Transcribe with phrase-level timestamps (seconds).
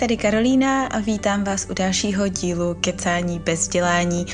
[0.00, 4.26] tady Karolína a vítám vás u dalšího dílu Kecání bez dělání,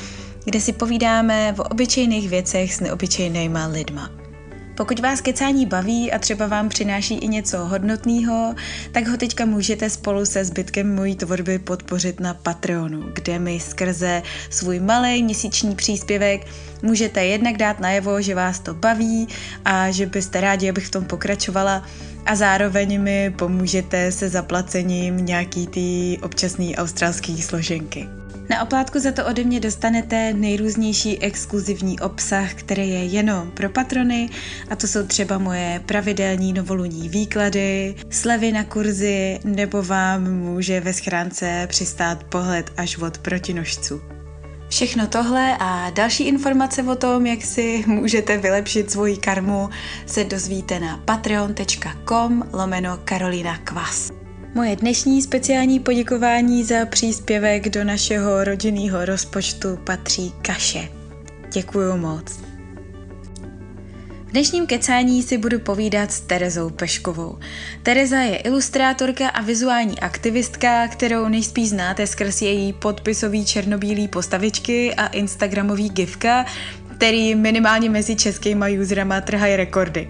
[0.45, 4.09] kde si povídáme o obyčejných věcech s neobyčejnýma lidma.
[4.77, 8.55] Pokud vás kecání baví a třeba vám přináší i něco hodnotného,
[8.91, 14.21] tak ho teďka můžete spolu se zbytkem mojí tvorby podpořit na Patreonu, kde mi skrze
[14.49, 16.47] svůj malý měsíční příspěvek
[16.81, 19.27] můžete jednak dát najevo, že vás to baví
[19.65, 21.83] a že byste rádi, abych v tom pokračovala
[22.27, 28.09] a zároveň mi pomůžete se zaplacením nějaký ty občasný australský složenky.
[28.49, 34.29] Na oplátku za to ode mě dostanete nejrůznější exkluzivní obsah, který je jenom pro patrony
[34.69, 40.93] a to jsou třeba moje pravidelní novoluní výklady, slevy na kurzy nebo vám může ve
[40.93, 44.16] schránce přistát pohled až od protinožců.
[44.69, 49.69] Všechno tohle a další informace o tom, jak si můžete vylepšit svoji karmu,
[50.05, 54.11] se dozvíte na patreon.com lomeno Karolina Kvas.
[54.55, 60.89] Moje dnešní speciální poděkování za příspěvek do našeho rodinného rozpočtu patří Kaše.
[61.53, 62.46] Děkuju moc.
[64.27, 67.39] V dnešním kecání si budu povídat s Terezou Peškovou.
[67.83, 75.07] Tereza je ilustrátorka a vizuální aktivistka, kterou nejspíš znáte skrz její podpisový černobílý postavičky a
[75.07, 76.45] instagramový gifka,
[76.95, 80.09] který minimálně mezi českýma userama trhají rekordy.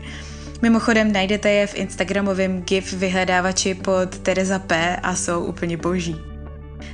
[0.62, 6.16] Mimochodem najdete je v instagramovém GIF vyhledávači pod Tereza P a jsou úplně boží.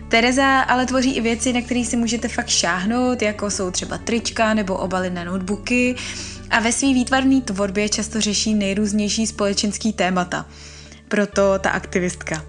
[0.09, 4.53] Tereza ale tvoří i věci, na které si můžete fakt šáhnout, jako jsou třeba trička
[4.53, 5.95] nebo obaly na notebooky
[6.53, 10.45] a ve své výtvarné tvorbě často řeší nejrůznější společenský témata.
[11.07, 12.45] Proto ta aktivistka.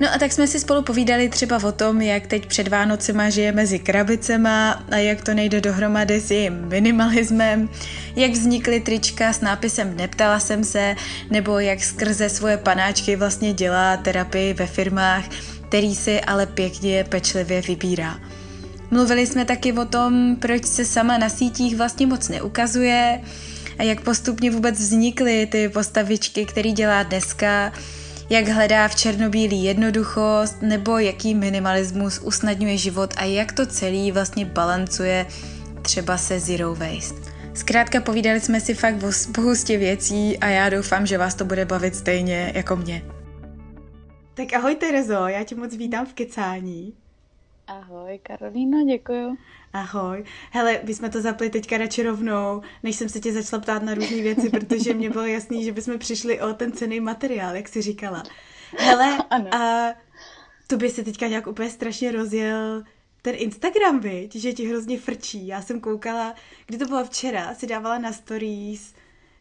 [0.00, 3.52] No a tak jsme si spolu povídali třeba o tom, jak teď před Vánocema žije
[3.52, 7.68] mezi krabicema a jak to nejde dohromady s jejím minimalismem,
[8.16, 10.96] jak vznikly trička s nápisem Neptala jsem se,
[11.30, 15.24] nebo jak skrze svoje panáčky vlastně dělá terapii ve firmách,
[15.68, 18.20] který si ale pěkně pečlivě vybírá.
[18.90, 23.20] Mluvili jsme taky o tom, proč se sama na sítích vlastně moc neukazuje
[23.78, 27.72] a jak postupně vůbec vznikly ty postavičky, které dělá dneska,
[28.30, 34.44] jak hledá v černobílý jednoduchost nebo jaký minimalismus usnadňuje život a jak to celý vlastně
[34.44, 35.26] balancuje
[35.82, 37.38] třeba se zero waste.
[37.54, 41.64] Zkrátka povídali jsme si fakt o spoustě věcí a já doufám, že vás to bude
[41.64, 43.02] bavit stejně jako mě.
[44.34, 46.92] Tak ahoj Terezo, já tě moc vítám v kecání.
[47.68, 49.36] Ahoj Karolína, děkuju.
[49.72, 50.24] Ahoj.
[50.50, 53.94] Hele, my jsme to zapli teďka radši rovnou, než jsem se tě začala ptát na
[53.94, 57.82] různé věci, protože mě bylo jasný, že bychom přišli o ten cený materiál, jak jsi
[57.82, 58.22] říkala.
[58.78, 59.54] Hele, ano.
[59.54, 59.94] a
[60.66, 62.84] to by se teďka nějak úplně strašně rozjel
[63.22, 65.46] ten Instagram, viď, že ti hrozně frčí.
[65.46, 66.34] Já jsem koukala,
[66.66, 68.94] kdy to bylo včera, si dávala na stories,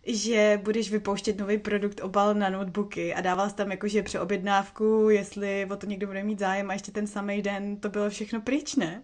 [0.07, 5.67] že budeš vypouštět nový produkt obal na notebooky a dával jsi tam jakože přeobjednávku, jestli
[5.71, 8.75] o to někdo bude mít zájem a ještě ten samý den to bylo všechno pryč,
[8.75, 9.03] ne?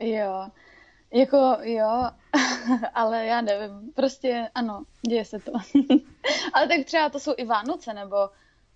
[0.00, 0.46] Jo,
[1.14, 2.10] jako jo,
[2.94, 5.52] ale já nevím, prostě ano, děje se to.
[6.52, 8.16] ale tak třeba to jsou i Vánoce, nebo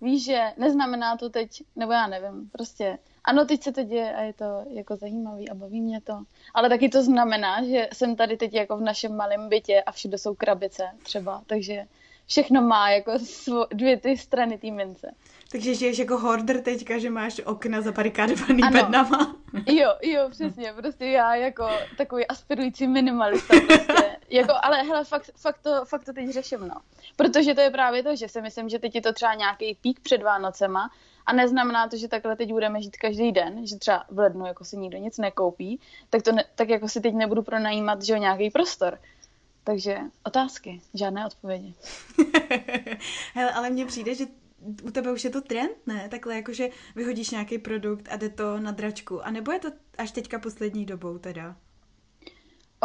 [0.01, 4.21] víš, že neznamená to teď, nebo já nevím, prostě ano, teď se to děje a
[4.21, 6.13] je to jako zajímavý a baví mě to.
[6.53, 10.17] Ale taky to znamená, že jsem tady teď jako v našem malém bytě a všude
[10.17, 11.85] jsou krabice třeba, takže
[12.27, 13.11] všechno má jako
[13.73, 15.11] dvě ty strany té mince.
[15.51, 18.71] Takže žiješ jako hoarder teďka, že máš okna zabarikádovaný ano.
[18.71, 19.35] bednama.
[19.65, 24.17] Jo, jo, přesně, prostě já jako takový aspirující minimalista prostě.
[24.29, 26.75] Jako, ale hele, fakt, fakt, to, fakt to teď řeším, no.
[27.15, 29.99] Protože to je právě to, že si myslím, že teď je to třeba nějaký pík
[29.99, 30.91] před Vánocema
[31.25, 34.65] a neznamená to, že takhle teď budeme žít každý den, že třeba v lednu jako
[34.65, 35.79] si nikdo nic nekoupí,
[36.09, 38.99] tak, to ne, tak jako si teď nebudu pronajímat že nějaký prostor.
[39.63, 41.73] Takže otázky, žádné odpovědi.
[43.33, 44.25] Hele, ale mně přijde, že
[44.83, 46.09] u tebe už je to trend, ne?
[46.09, 49.25] Takhle jakože vyhodíš nějaký produkt a jde to na dračku.
[49.25, 51.55] A nebo je to až teďka poslední dobou teda?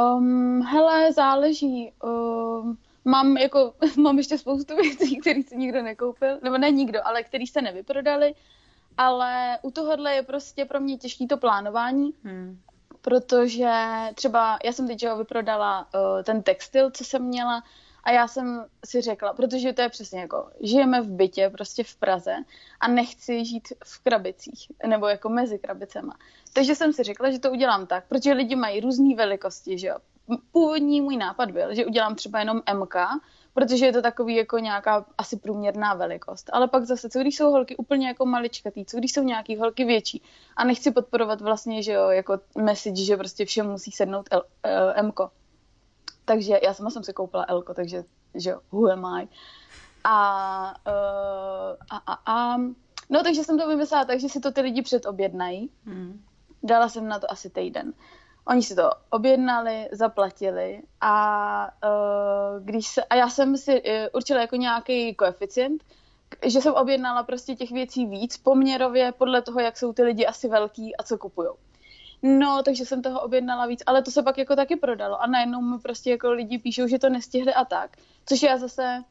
[0.00, 1.92] Um, hele, záleží.
[2.02, 7.22] Um, mám jako, mám ještě spoustu věcí, které si nikdo nekoupil, nebo ne nikdo, ale
[7.22, 8.34] který se nevyprodali,
[8.96, 12.60] ale u tohohle je prostě pro mě těžký to plánování, hmm.
[13.00, 13.74] protože
[14.14, 17.62] třeba já jsem teď vyprodala uh, ten textil, co jsem měla,
[18.04, 21.96] a já jsem si řekla, protože to je přesně jako, žijeme v bytě, prostě v
[21.96, 22.34] Praze
[22.80, 26.16] a nechci žít v krabicích, nebo jako mezi krabicema.
[26.52, 29.96] Takže jsem si řekla, že to udělám tak, protože lidi mají různé velikosti, že jo.
[30.52, 32.94] Původní můj nápad byl, že udělám třeba jenom MK,
[33.54, 36.50] protože je to takový jako nějaká asi průměrná velikost.
[36.52, 39.84] Ale pak zase, co když jsou holky úplně jako maličkatý, co když jsou nějaký holky
[39.84, 40.22] větší
[40.56, 44.94] a nechci podporovat vlastně, že jo, jako message, že prostě všem musí sednout L, L,
[45.02, 45.20] MK.
[46.24, 48.04] Takže já sama jsem si koupila Elko, takže
[48.34, 49.28] že who am I?
[50.04, 52.56] A, uh, a, a, a
[53.10, 55.70] no takže jsem to vymyslela tak, že si to ty lidi předobjednají.
[55.84, 56.24] Hmm.
[56.62, 57.92] Dala jsem na to asi týden.
[58.46, 64.40] Oni si to objednali, zaplatili a, uh, když se, a já jsem si uh, určila
[64.40, 65.84] jako nějaký koeficient,
[66.46, 70.48] že jsem objednala prostě těch věcí víc poměrově podle toho, jak jsou ty lidi asi
[70.48, 71.48] velký a co kupují.
[72.26, 75.60] No, takže jsem toho objednala víc, ale to se pak jako taky prodalo a najednou
[75.60, 77.96] mi prostě jako lidi píšou, že to nestihli a tak.
[78.26, 79.04] Což já zase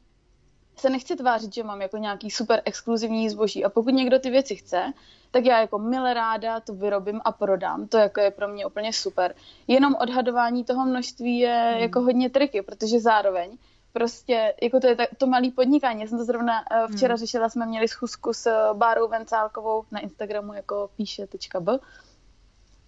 [0.76, 4.56] se nechci tvářit, že mám jako nějaký super exkluzivní zboží a pokud někdo ty věci
[4.56, 4.92] chce,
[5.30, 7.88] tak já jako mile ráda to vyrobím a prodám.
[7.88, 9.34] To jako je pro mě úplně super.
[9.68, 11.82] Jenom odhadování toho množství je hmm.
[11.82, 13.58] jako hodně triky, protože zároveň
[13.92, 16.00] prostě, jako to je tak, to malý podnikání.
[16.00, 17.18] Já jsem to zrovna uh, včera hmm.
[17.18, 21.78] řešila, jsme měli schůzku s uh, Bárou Vencálkovou na Instagramu jako píše.b.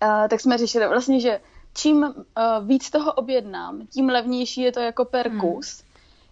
[0.03, 1.41] Uh, tak jsme řešili vlastně, že
[1.75, 2.13] čím uh,
[2.67, 5.41] víc toho objednám, tím levnější je to jako per hmm.
[5.41, 5.83] kus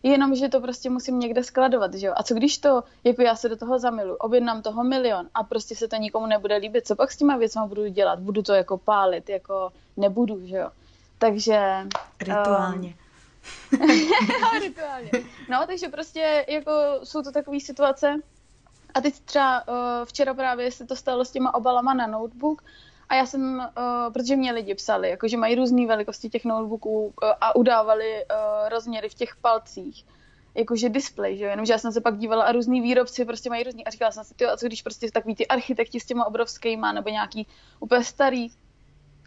[0.04, 2.12] jenom, že to prostě musím někde skladovat, že jo.
[2.16, 5.76] A co když to, jako já se do toho zamilu, objednám toho milion a prostě
[5.76, 8.18] se to nikomu nebude líbit, co pak s těma věcmi budu dělat?
[8.18, 10.70] Budu to jako pálit, jako nebudu, že jo.
[11.18, 11.86] Takže...
[12.20, 12.94] Rituálně.
[13.80, 13.88] Um,
[14.60, 15.10] rituálně.
[15.50, 16.72] No, takže prostě jako
[17.04, 18.14] jsou to takové situace,
[18.94, 19.74] a teď třeba uh,
[20.04, 22.62] včera právě se to stalo s těma obalama na notebook,
[23.08, 27.04] a já jsem, uh, protože mě lidi psali, jako že mají různé velikosti těch notebooků
[27.04, 30.04] uh, a udávali uh, rozměry v těch palcích
[30.54, 33.64] jakože display, že jo, jenomže já jsem se pak dívala a různý výrobci prostě mají
[33.64, 36.24] různý a říkala jsem si, ty, a co když prostě takový ty architekti s těma
[36.24, 37.46] obrovskýma nebo nějaký
[37.80, 38.48] úplně starý,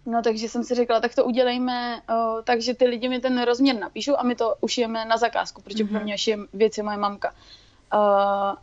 [0.06, 3.76] no takže jsem si řekla, tak to udělejme, uh, takže ty lidi mi ten rozměr
[3.76, 5.90] napíšou a my to ušijeme na zakázku, protože mm-hmm.
[5.90, 7.32] pro mě je věci moje mamka.
[7.32, 7.38] Uh,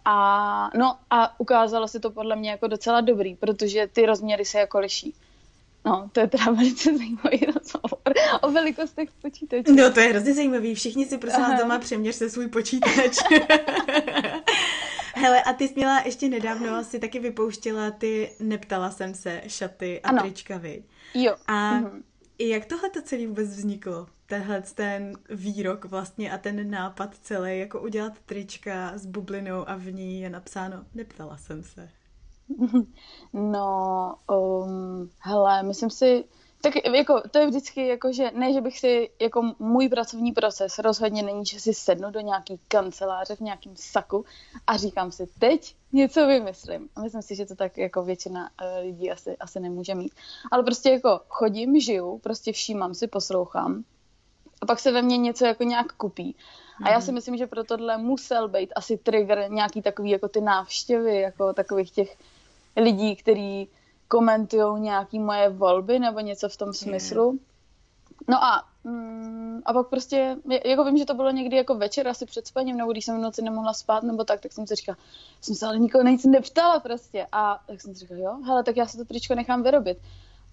[0.05, 4.59] a no a ukázalo se to podle mě jako docela dobrý, protože ty rozměry se
[4.59, 5.15] jako liší.
[5.85, 9.73] No, to je teda velice zajímavý rozhovor o velikostech počítače.
[9.73, 10.75] No, to je hrozně zajímavý.
[10.75, 13.19] Všichni si prosím vás doma přeměř se svůj počítač.
[15.15, 20.01] Hele, a ty jsi měla ještě nedávno, si taky vypouštěla ty neptala jsem se šaty
[20.01, 20.23] a ano.
[20.23, 20.85] trička, viď?
[21.15, 21.37] Jo.
[21.47, 22.03] A mm-hmm.
[22.39, 24.07] jak tohle to celý vůbec vzniklo?
[24.35, 29.93] Tenhle ten výrok vlastně a ten nápad celý, jako udělat trička s bublinou a v
[29.93, 31.89] ní je napsáno, neptala jsem se.
[33.33, 36.25] No, um, hele, myslím si,
[36.61, 40.79] tak jako, to je vždycky jako, že ne, že bych si, jako můj pracovní proces
[40.79, 44.25] rozhodně není, že si sednu do nějaký kanceláře v nějakém saku
[44.67, 46.89] a říkám si, teď něco vymyslím.
[46.97, 50.13] A myslím si, že to tak jako většina uh, lidí asi, asi nemůže mít.
[50.51, 53.85] Ale prostě jako chodím, žiju, prostě všímám si, poslouchám
[54.65, 56.37] a pak se ve mně něco jako nějak kupí.
[56.85, 57.15] A já si mhm.
[57.15, 61.91] myslím, že pro tohle musel být asi trigger nějaký takový jako ty návštěvy, jako takových
[61.91, 62.17] těch
[62.77, 63.69] lidí, kteří
[64.09, 67.39] komentují nějaký moje volby nebo něco v tom smyslu.
[68.29, 72.27] No a, mm, a pak prostě, jako vím, že to bylo někdy jako večer asi
[72.27, 74.99] před spaním, nebo když jsem v noci nemohla spát nebo tak, tak jsem si říkala,
[75.41, 77.27] jsem se ale nikoho nic neptala prostě.
[77.33, 79.99] A tak jsem si říkala, jo, hele, tak já si to tričko nechám vyrobit.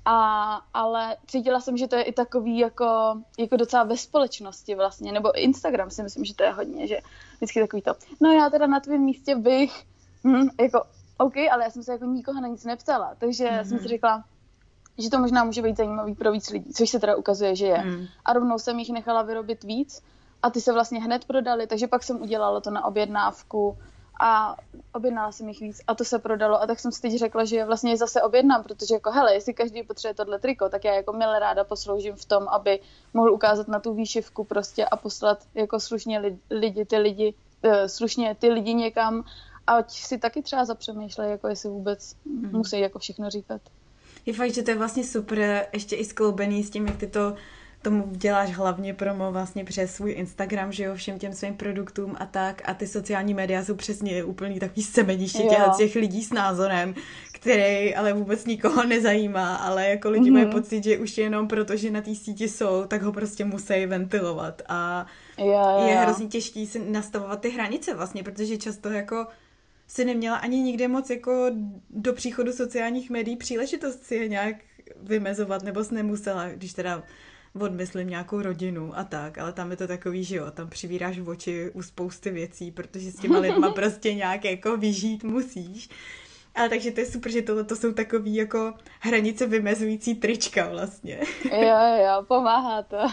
[0.05, 5.11] A, ale cítila jsem, že to je i takový jako, jako docela ve společnosti vlastně,
[5.11, 6.99] nebo Instagram si myslím, že to je hodně, že
[7.37, 9.83] vždycky takový to, no já teda na tvém místě bych,
[10.23, 10.83] hm, jako
[11.17, 13.63] OK, ale já jsem se jako nikoho na nic neptala, takže mm-hmm.
[13.63, 14.23] jsem si řekla,
[14.97, 17.83] že to možná může být zajímavý pro víc lidí, což se teda ukazuje, že je.
[17.83, 18.05] Mm.
[18.25, 20.03] A rovnou jsem jich nechala vyrobit víc
[20.41, 23.77] a ty se vlastně hned prodali, takže pak jsem udělala to na objednávku
[24.21, 24.55] a
[24.93, 27.65] objednala jsem jich víc a to se prodalo a tak jsem si teď řekla, že
[27.65, 31.13] vlastně je zase objednám, protože jako hele, jestli každý potřebuje tohle triko, tak já jako
[31.13, 32.79] milé ráda posloužím v tom, aby
[33.13, 37.33] mohl ukázat na tu výšivku prostě a poslat jako slušně lidi, lidi ty lidi,
[37.65, 39.23] uh, slušně ty lidi někam
[39.67, 42.49] a ať si taky třeba zapřemýšlej, jako jestli vůbec mm.
[42.51, 43.61] musí jako všechno říkat.
[44.25, 47.35] Je fakt, že to je vlastně super, ještě i skloubený s tím, jak ty to
[47.81, 52.25] tomu děláš hlavně promo vlastně přes svůj Instagram, že jo, všem těm svým produktům a
[52.25, 56.95] tak a ty sociální média jsou přesně úplný takový semeniště těch, těch lidí s názorem,
[57.33, 60.33] který ale vůbec nikoho nezajímá, ale jako lidi mm-hmm.
[60.33, 63.85] mají pocit, že už jenom proto, že na té síti jsou, tak ho prostě musí
[63.85, 65.05] ventilovat a
[65.37, 65.87] jo, jo.
[65.87, 69.27] je hrozně těžký si nastavovat ty hranice vlastně, protože často jako
[69.87, 71.51] si neměla ani nikde moc jako
[71.89, 74.55] do příchodu sociálních médií příležitost si je nějak
[75.01, 77.03] vymezovat, nebo jsi nemusela, když teda
[77.59, 81.29] odmyslím nějakou rodinu a tak, ale tam je to takový, že jo, tam přivíráš v
[81.29, 85.89] oči u spousty věcí, protože s těma lidma prostě nějak jako vyžít musíš.
[86.55, 91.19] Ale takže to je super, že tohle to jsou takový jako hranice vymezující trička vlastně.
[91.51, 92.97] Jo, jo, pomáhá to.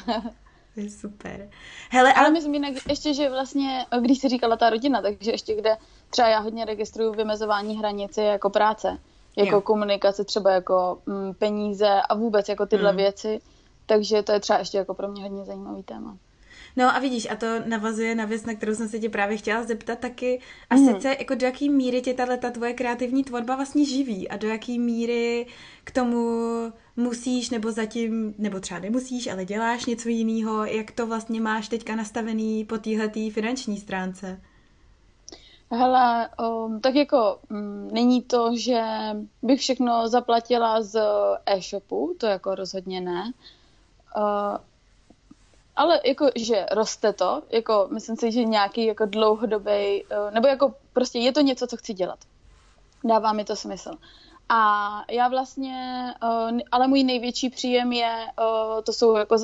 [0.75, 1.51] To je super.
[1.91, 5.55] Hele, ale, ale myslím jinak ještě, že vlastně, když jsi říkala ta rodina, takže ještě
[5.55, 5.77] kde
[6.11, 8.99] třeba já hodně registruju vymezování hranice jako práce,
[9.37, 9.61] jako jo.
[9.61, 12.97] komunikace, třeba jako mm, peníze a vůbec jako tyhle mm.
[12.97, 13.41] věci,
[13.89, 16.17] takže to je třeba ještě jako pro mě hodně zajímavý téma.
[16.77, 19.63] No a vidíš, a to navazuje na věc, na kterou jsem se tě právě chtěla
[19.63, 20.41] zeptat taky.
[20.71, 20.87] A mm.
[20.87, 24.49] sice, jako do jaký míry tě tahle ta tvoje kreativní tvorba vlastně živí a do
[24.49, 25.47] jaký míry
[25.85, 26.23] k tomu
[26.97, 31.97] musíš, nebo zatím, nebo třeba nemusíš, ale děláš něco jiného, jak to vlastně máš teďka
[31.97, 34.41] nastavený po téhletý finanční stránce?
[35.71, 38.81] Hele, um, tak jako um, není to, že
[39.43, 41.01] bych všechno zaplatila z
[41.47, 43.33] e-shopu, to jako rozhodně ne.
[44.19, 44.57] Uh,
[45.77, 50.75] ale jako, že roste to, jako myslím si, že nějaký jako dlouhodobý, uh, nebo jako
[50.93, 52.19] prostě je to něco, co chci dělat.
[53.05, 53.91] Dává mi to smysl.
[54.49, 59.43] A já vlastně, uh, ale můj největší příjem je, uh, to jsou jako uh,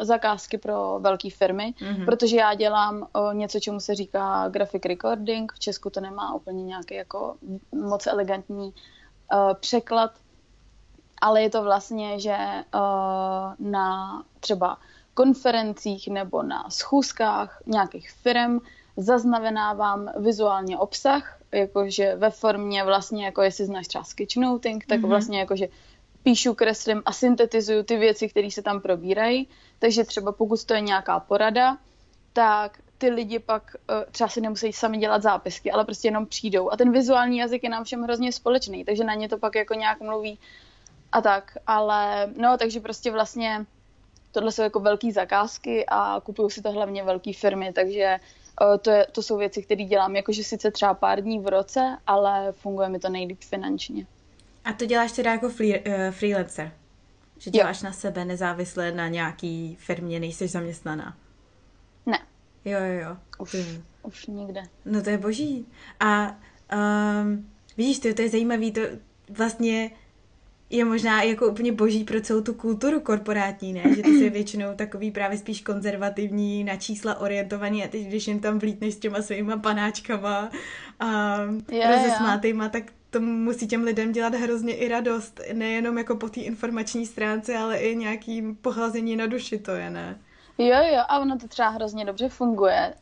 [0.00, 2.04] zakázky pro velké firmy, mm-hmm.
[2.04, 6.94] protože já dělám něco, čemu se říká graphic recording, v Česku to nemá úplně nějaký
[6.94, 7.36] jako
[7.72, 8.74] moc elegantní
[9.60, 10.10] překlad,
[11.22, 12.36] ale je to vlastně, že
[13.58, 14.78] na třeba
[15.14, 18.58] konferencích nebo na schůzkách nějakých firm
[18.96, 25.08] zaznamenávám vizuálně obsah, jakože ve formě vlastně, jako jestli znáš třeba sketchnoting, tak mm-hmm.
[25.08, 25.68] vlastně jakože
[26.22, 29.48] píšu, kreslím a syntetizuju ty věci, které se tam probírají.
[29.78, 31.78] Takže třeba pokud to je nějaká porada,
[32.32, 36.70] tak ty lidi pak uh, třeba si nemusí sami dělat zápisky, ale prostě jenom přijdou.
[36.72, 39.74] A ten vizuální jazyk je nám všem hrozně společný, takže na ně to pak jako
[39.74, 40.38] nějak mluví
[41.12, 41.58] a tak.
[41.66, 43.66] Ale no, takže prostě vlastně
[44.32, 48.18] tohle jsou jako velké zakázky a kupují si to hlavně velké firmy, takže
[48.82, 52.52] to, je, to jsou věci, které dělám jakože sice třeba pár dní v roce, ale
[52.52, 54.06] funguje mi to nejlíp finančně.
[54.64, 56.72] A to děláš teda jako free, uh, freelancer?
[57.38, 57.86] Že děláš jo.
[57.86, 61.16] na sebe nezávisle na nějaký firmě, nejsi zaměstnaná?
[62.06, 62.18] Ne.
[62.64, 63.16] Jo, jo, jo.
[63.38, 63.56] Už,
[64.02, 64.62] už nikde.
[64.84, 65.66] No to je boží.
[66.00, 66.36] A
[66.72, 68.80] um, vidíš, to, to je zajímavý, to
[69.28, 69.90] vlastně
[70.72, 73.82] je možná jako úplně boží pro celou tu kulturu korporátní, ne?
[73.96, 78.40] Že ty jsou většinou takový právě spíš konzervativní, na čísla orientovaný a teď, když jim
[78.40, 80.50] tam vlítneš s těma svýma panáčkama
[81.00, 81.38] a
[81.72, 82.72] yeah, rozesmátejma, yeah.
[82.72, 85.40] tak to musí těm lidem dělat hrozně i radost.
[85.52, 90.18] Nejenom jako po té informační stránce, ale i nějakým pohlazení na duši to je, ne?
[90.58, 92.94] Jo, jo, a ono to třeba hrozně dobře funguje.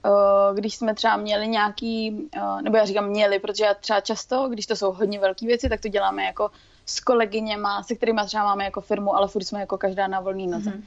[0.55, 2.29] Když jsme třeba měli nějaký,
[2.63, 5.81] nebo já říkám měli, protože já třeba často, když to jsou hodně velké věci, tak
[5.81, 6.51] to děláme jako
[6.87, 10.47] s kolegyněma, se kterými třeba máme jako firmu, ale furt jsme jako každá na volný
[10.47, 10.71] noze.
[10.71, 10.83] Mm-hmm.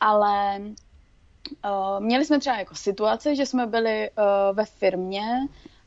[0.00, 0.60] Ale
[1.64, 5.24] uh, měli jsme třeba jako situace, že jsme byli uh, ve firmě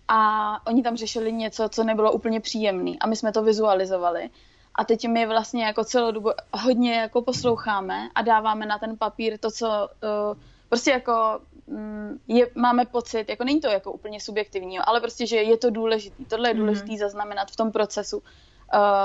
[0.08, 4.30] a oni tam řešili něco, co nebylo úplně příjemné a my jsme to vizualizovali.
[4.76, 9.38] A teď my vlastně jako celou dobu hodně jako posloucháme a dáváme na ten papír
[9.38, 10.38] to, co uh,
[10.70, 15.38] prostě jako um, je, máme pocit, jako není to jako úplně subjektivní, ale prostě, že
[15.38, 16.24] je to důležité.
[16.28, 16.64] Tohle je mhm.
[16.64, 17.00] důležité mm-hmm.
[17.00, 18.24] zaznamenat v tom procesu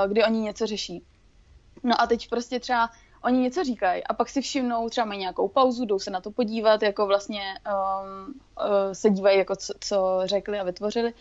[0.09, 1.05] kdy oni něco řeší.
[1.83, 2.91] No a teď prostě třeba
[3.25, 6.31] oni něco říkají a pak si všimnou, třeba mají nějakou pauzu, jdou se na to
[6.31, 11.15] podívat, jako vlastně um, uh, se dívají, jako co, co řekli a vytvořili.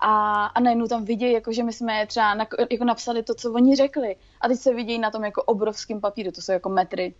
[0.00, 3.52] A, a najednou tam vidějí, jako že my jsme třeba na, jako napsali to, co
[3.52, 4.16] oni řekli.
[4.40, 7.14] A teď se vidějí na tom jako obrovským papíru, to jsou jako metry.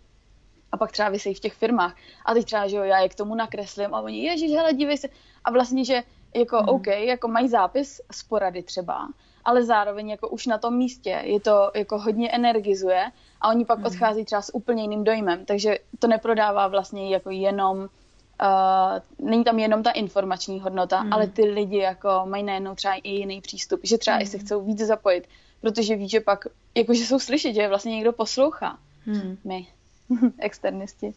[0.71, 1.95] A pak třeba vysejí v těch firmách.
[2.25, 4.97] A teď třeba, že jo, já je k tomu nakreslím a oni, ježiš, hele, dívej
[4.97, 5.07] se.
[5.43, 6.03] A vlastně, že
[6.35, 6.69] jako hmm.
[6.69, 9.07] OK, jako mají zápis z porady třeba,
[9.45, 13.79] ale zároveň jako už na tom místě je to jako hodně energizuje a oni pak
[13.79, 13.85] mm.
[13.85, 19.59] odchází třeba s úplně jiným dojmem, takže to neprodává vlastně jako jenom uh, není tam
[19.59, 21.13] jenom ta informační hodnota, mm.
[21.13, 24.21] ale ty lidi jako mají najednou třeba i jiný přístup, že třeba mm.
[24.21, 25.27] i se chcou víc zapojit,
[25.61, 28.77] protože ví, že pak, jakože jsou slyšet, že vlastně někdo poslouchá.
[29.05, 29.37] Mm.
[29.43, 29.67] My,
[30.39, 31.13] externisti.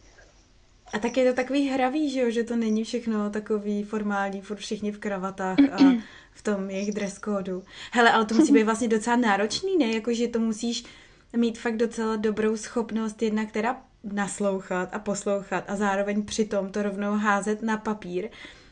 [0.93, 4.57] A tak je to takový hravý, že jo, že to není všechno takový formální, furt
[4.57, 5.77] všichni v kravatách a
[6.31, 7.63] v tom jejich dress kódu.
[7.91, 9.85] Hele, ale to musí být vlastně docela náročný, ne?
[9.85, 10.83] Jakože to musíš
[11.37, 17.11] mít fakt docela dobrou schopnost jedna, která naslouchat a poslouchat a zároveň přitom to rovnou
[17.11, 18.29] házet na papír.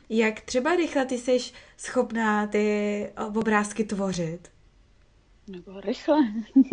[0.10, 1.38] Jak třeba rychle ty jsi
[1.78, 4.52] schopná ty obrázky tvořit?
[5.48, 6.18] Nebo rychle.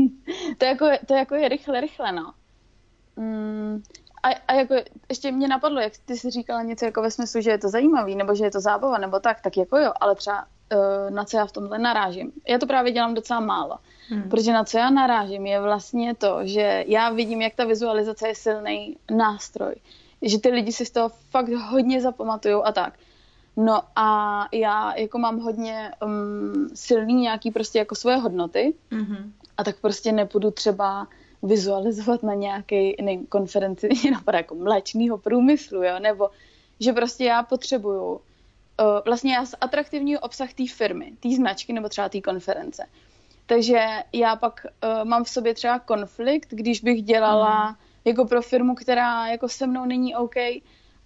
[0.58, 2.34] to, jako, to jako je rychle, rychle, no.
[3.16, 3.82] Mm,
[4.22, 4.74] a, a jako
[5.08, 8.14] ještě mě napadlo, jak ty jsi říkala něco jako ve smyslu, že je to zajímavý,
[8.14, 11.36] nebo že je to zábava, nebo tak, tak jako jo, ale třeba uh, na co
[11.36, 12.32] já v tomhle narážím.
[12.48, 14.22] Já to právě dělám docela málo, hmm.
[14.22, 18.34] protože na co já narážím je vlastně to, že já vidím, jak ta vizualizace je
[18.34, 19.74] silný nástroj,
[20.22, 22.94] že ty lidi si z toho fakt hodně zapamatují a tak.
[23.56, 29.30] No a já jako mám hodně um, silný nějaký prostě jako svoje hodnoty mm-hmm.
[29.56, 31.08] a tak prostě nepůjdu třeba
[31.42, 32.92] vizualizovat na nějaké
[33.28, 36.30] konferenci, napadá jako mléčného průmyslu, jo, nebo
[36.80, 38.20] že prostě já potřebuju uh,
[39.04, 42.86] vlastně já atraktivní obsah té firmy, té značky nebo třeba té konference.
[43.46, 47.76] Takže já pak uh, mám v sobě třeba konflikt, když bych dělala mm.
[48.04, 50.36] jako pro firmu, která jako se mnou není OK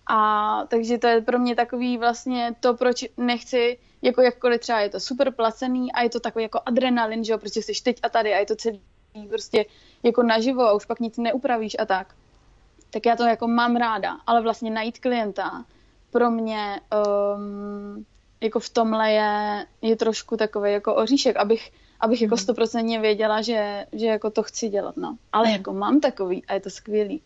[0.07, 4.91] A takže to je pro mě takový vlastně to, proč nechci, jako jakkoliv třeba je
[4.91, 8.09] to super placený a je to takový jako adrenalin, že jo, prostě jsi teď a
[8.09, 8.81] tady a je to celý
[9.29, 9.67] prostě
[10.03, 12.15] jako naživo a už pak nic neupravíš a tak.
[12.91, 15.65] Tak já to jako mám ráda, ale vlastně najít klienta
[16.11, 16.81] pro mě
[17.37, 18.07] um,
[18.41, 22.43] jako v tomhle je, je trošku takový jako oříšek, abych, abych jako mhm.
[22.43, 25.17] stoprocentně věděla, že, že jako to chci dělat, no.
[25.33, 27.23] Ale jako mám takový a je to skvělý.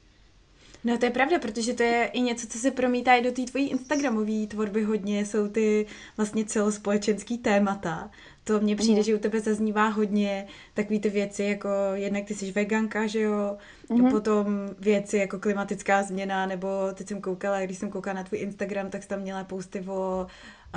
[0.84, 3.42] No to je pravda, protože to je i něco, co se promítá i do té
[3.42, 8.10] tvojí Instagramové tvorby hodně, jsou ty vlastně celospolečenský témata.
[8.48, 9.02] To mně přijde, mm.
[9.02, 13.56] že u tebe zaznívá hodně takový ty věci, jako jednak ty jsi veganka, že jo,
[13.88, 14.10] mm.
[14.10, 14.46] potom
[14.78, 19.02] věci jako klimatická změna, nebo teď jsem koukala, když jsem koukala na tvůj Instagram, tak
[19.02, 20.26] jsi tam měla posty o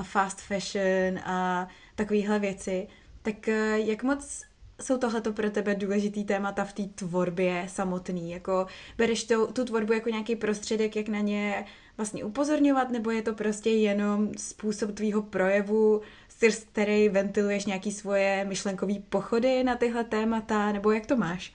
[0.04, 2.88] fast fashion a takovéhle věci.
[3.22, 4.42] Tak eh, jak moc
[4.82, 8.32] jsou tohleto pro tebe důležitý témata v té tvorbě samotný?
[8.32, 11.66] Jako bereš to, tu tvorbu jako nějaký prostředek, jak na ně
[11.98, 16.02] vlastně upozorňovat, nebo je to prostě jenom způsob tvýho projevu,
[16.42, 21.54] skrz který ventiluješ nějaký svoje myšlenkové pochody na tyhle témata, nebo jak to máš?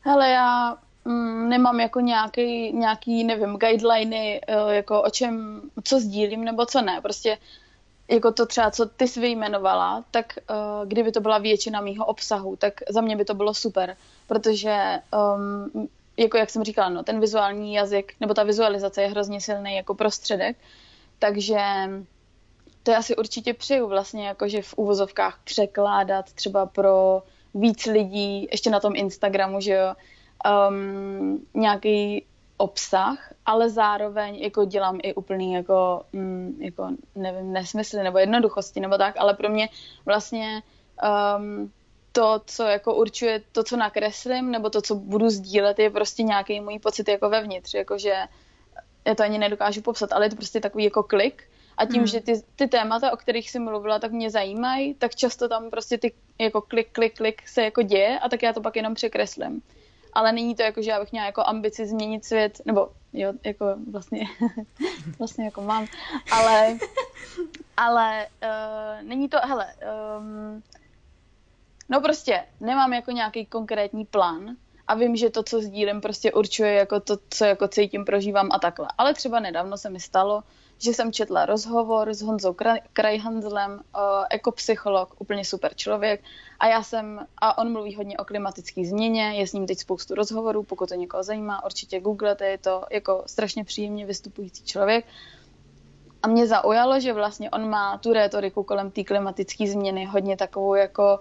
[0.00, 6.44] Hele, já mm, nemám jako nějaký, nějaký, nevím, guideliny, eh, jako o čem, co sdílím
[6.44, 7.00] nebo co ne.
[7.00, 7.38] Prostě
[8.08, 12.56] jako to třeba, co ty jsi vyjmenovala, tak uh, kdyby to byla většina mýho obsahu,
[12.56, 15.00] tak za mě by to bylo super, protože
[15.34, 19.76] um, jako jak jsem říkala, no, ten vizuální jazyk nebo ta vizualizace je hrozně silný
[19.76, 20.56] jako prostředek,
[21.18, 21.58] takže
[22.82, 27.22] to já si určitě přeju vlastně, jakože v úvozovkách překládat třeba pro
[27.54, 29.94] víc lidí, ještě na tom Instagramu, že jo,
[30.68, 32.24] um, nějaký
[32.56, 38.98] obsah, ale zároveň jako dělám i úplný jako, mm, jako nevím, nesmysly nebo jednoduchosti nebo
[38.98, 39.68] tak, ale pro mě
[40.04, 40.62] vlastně
[41.38, 41.72] um,
[42.12, 46.60] to, co jako určuje to, co nakreslím, nebo to, co budu sdílet, je prostě nějaký
[46.60, 48.14] můj pocit jako vevnitř, jakože
[49.04, 51.44] já to ani nedokážu popsat, ale je to prostě takový jako klik
[51.76, 52.06] a tím, hmm.
[52.06, 55.98] že ty, ty témata, o kterých jsi mluvila, tak mě zajímají, tak často tam prostě
[55.98, 59.62] ty jako klik, klik, klik se jako děje a tak já to pak jenom překreslím
[60.12, 63.66] ale není to jako, že já bych měla jako ambici změnit svět, nebo jo, jako
[63.90, 64.26] vlastně,
[65.18, 65.86] vlastně jako mám,
[66.30, 66.78] ale,
[67.76, 69.74] ale uh, není to, hele,
[70.18, 70.62] um,
[71.88, 74.56] no prostě nemám jako nějaký konkrétní plán
[74.88, 78.58] a vím, že to, co sdílím, prostě určuje jako to, co jako cítím, prožívám a
[78.58, 78.88] takhle.
[78.98, 80.42] Ale třeba nedávno se mi stalo,
[80.82, 82.56] že jsem četla rozhovor s Honzou
[82.92, 83.80] Krajhanzlem,
[84.30, 86.24] ekopsycholog, úplně super člověk.
[86.60, 90.14] A já jsem, a on mluví hodně o klimatické změně, je s ním teď spoustu
[90.14, 95.06] rozhovorů, pokud to někoho zajímá, určitě googlete, je to jako strašně příjemně vystupující člověk.
[96.22, 100.74] A mě zaujalo, že vlastně on má tu rétoriku kolem té klimatické změny hodně takovou
[100.74, 101.20] jako,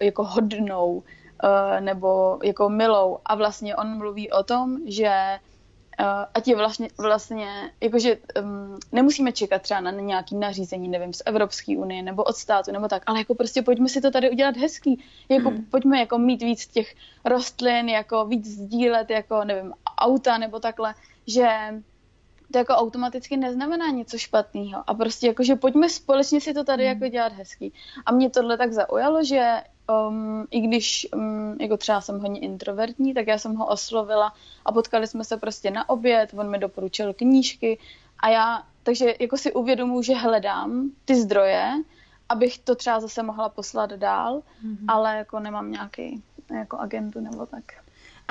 [0.00, 1.02] jako hodnou
[1.42, 3.18] e, nebo jako milou.
[3.24, 5.38] A vlastně on mluví o tom, že
[6.00, 11.22] Uh, ať je vlastně, vlastně jakože um, nemusíme čekat třeba na nějaký nařízení, nevím, z
[11.26, 14.56] Evropské unie nebo od státu nebo tak, ale jako prostě pojďme si to tady udělat
[14.56, 15.64] hezký, jako mm.
[15.70, 20.94] pojďme jako mít víc těch rostlin, jako víc sdílet, jako nevím, auta nebo takhle,
[21.26, 21.48] že
[22.52, 26.88] to jako automaticky neznamená něco špatného a prostě jakože pojďme společně si to tady mm.
[26.88, 27.72] jako dělat hezký.
[28.06, 29.62] A mě tohle tak zaujalo, že
[30.08, 34.32] um, i když um, jako třeba jsem hodně introvertní, tak já jsem ho oslovila
[34.64, 37.78] a potkali jsme se prostě na oběd, on mi doporučil knížky
[38.18, 41.72] a já, takže jako si uvědomuji, že hledám ty zdroje,
[42.28, 44.84] abych to třeba zase mohla poslat dál, mm-hmm.
[44.88, 46.22] ale jako nemám nějaký
[46.54, 47.81] jako agentu nebo tak.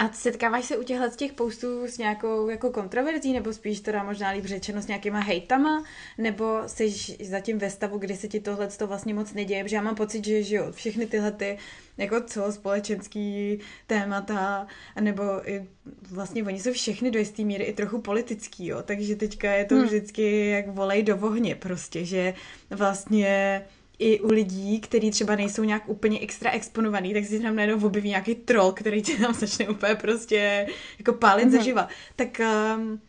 [0.01, 4.03] A setkáváš se u těchhle z těch postů s nějakou jako kontroverzí, nebo spíš teda
[4.03, 5.83] možná líp řečeno s nějakýma hejtama,
[6.17, 9.81] nebo jsi zatím ve stavu, kdy se ti tohle to vlastně moc neděje, protože já
[9.81, 11.57] mám pocit, že, že jo, všechny tyhle ty
[11.97, 14.67] jako celospolečenský témata,
[14.99, 15.67] nebo i,
[16.11, 19.75] vlastně oni jsou všechny do jisté míry i trochu politický, jo, takže teďka je to
[19.75, 19.83] hmm.
[19.83, 22.33] vždycky jak volej do vohně prostě, že
[22.69, 23.65] vlastně
[24.01, 28.09] i u lidí, kteří třeba nejsou nějak úplně extra exponovaný, tak si tam najednou objeví
[28.09, 30.67] nějaký troll, který ti tam začne úplně prostě
[30.99, 31.51] jako pálit mm-hmm.
[31.51, 31.87] zaživa.
[32.15, 32.41] Tak
[32.75, 33.01] um,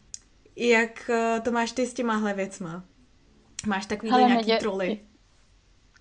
[0.57, 2.85] jak uh, to máš ty s těmahle věcma?
[3.67, 4.61] Máš takový Hele, nějaký nedě...
[4.61, 5.01] troly?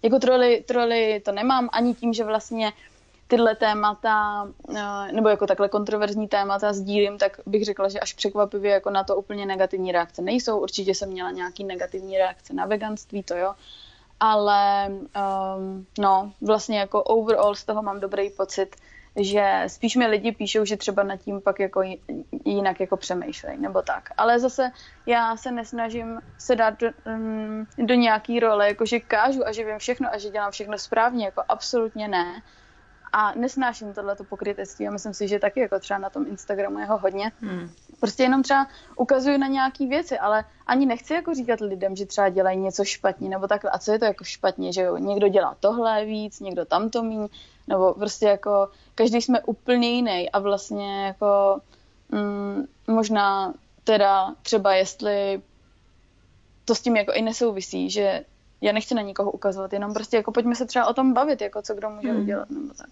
[0.04, 2.74] Jako troly, troly to nemám, ani tím, že vlastně
[3.28, 8.72] tyhle témata, uh, nebo jako takhle kontroverzní témata sdílím, tak bych řekla, že až překvapivě
[8.72, 10.60] jako na to úplně negativní reakce nejsou.
[10.60, 13.54] Určitě jsem měla nějaký negativní reakce na veganství, to jo,
[14.22, 18.76] ale um, no, vlastně jako overall z toho mám dobrý pocit,
[19.16, 21.82] že spíš mi lidi píšou, že třeba nad tím pak jako
[22.46, 24.10] jinak jako přemýšlej, nebo tak.
[24.18, 24.72] Ale zase
[25.06, 29.66] já se nesnažím se dát do, um, do nějaký role, jako že kážu a že
[29.66, 32.42] vím všechno a že dělám všechno správně, jako absolutně ne.
[33.14, 36.86] A nesnáším tohleto pokrytectví a myslím si, že taky jako třeba na tom Instagramu je
[36.86, 37.32] ho hodně.
[37.42, 37.70] Hmm.
[38.02, 42.30] Prostě jenom třeba ukazuju na nějaký věci, ale ani nechci jako říkat lidem, že třeba
[42.30, 43.72] dělají něco špatně nebo takhle.
[43.72, 44.98] A co je to jako špatně, že jo?
[44.98, 47.28] Někdo dělá tohle víc, někdo tamto míň,
[47.68, 51.62] nebo prostě jako každý jsme úplně jiný a vlastně jako
[52.12, 55.42] mm, možná teda třeba jestli
[56.66, 58.26] to s tím jako i nesouvisí, že
[58.62, 61.62] já nechci na nikoho ukazovat, jenom prostě jako pojďme se třeba o tom bavit, jako
[61.62, 62.22] co kdo může hmm.
[62.22, 62.90] udělat nebo tak.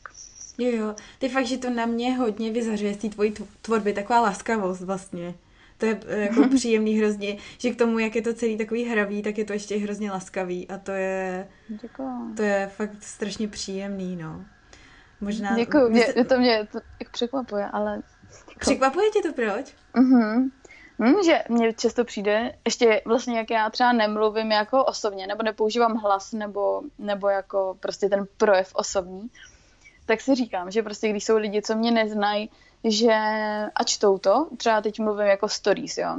[0.59, 0.95] Jo, jo.
[1.19, 5.33] Ty fakt, že to na mě hodně vyzařuje z té tvojí tvorby, taková laskavost vlastně.
[5.77, 9.21] To je eh, jako příjemný hrozně, že k tomu, jak je to celý takový hravý,
[9.21, 11.47] tak je to ještě hrozně laskavý a to je,
[12.35, 14.45] to je fakt strašně příjemný, no.
[15.21, 15.55] Možná...
[15.55, 16.79] Děkuji, mě, to mě to
[17.11, 18.01] překvapuje, ale...
[18.59, 19.73] Překvapuje tě to proč?
[19.93, 20.51] Mhm.
[20.99, 25.95] Hmm, že mně často přijde, ještě vlastně jak já třeba nemluvím jako osobně, nebo nepoužívám
[25.95, 29.29] hlas, nebo, nebo jako prostě ten projev osobní,
[30.09, 32.49] tak si říkám, že prostě když jsou lidi, co mě neznají,
[32.83, 33.13] že
[33.75, 36.17] a čtou to, třeba teď mluvím jako stories, jo.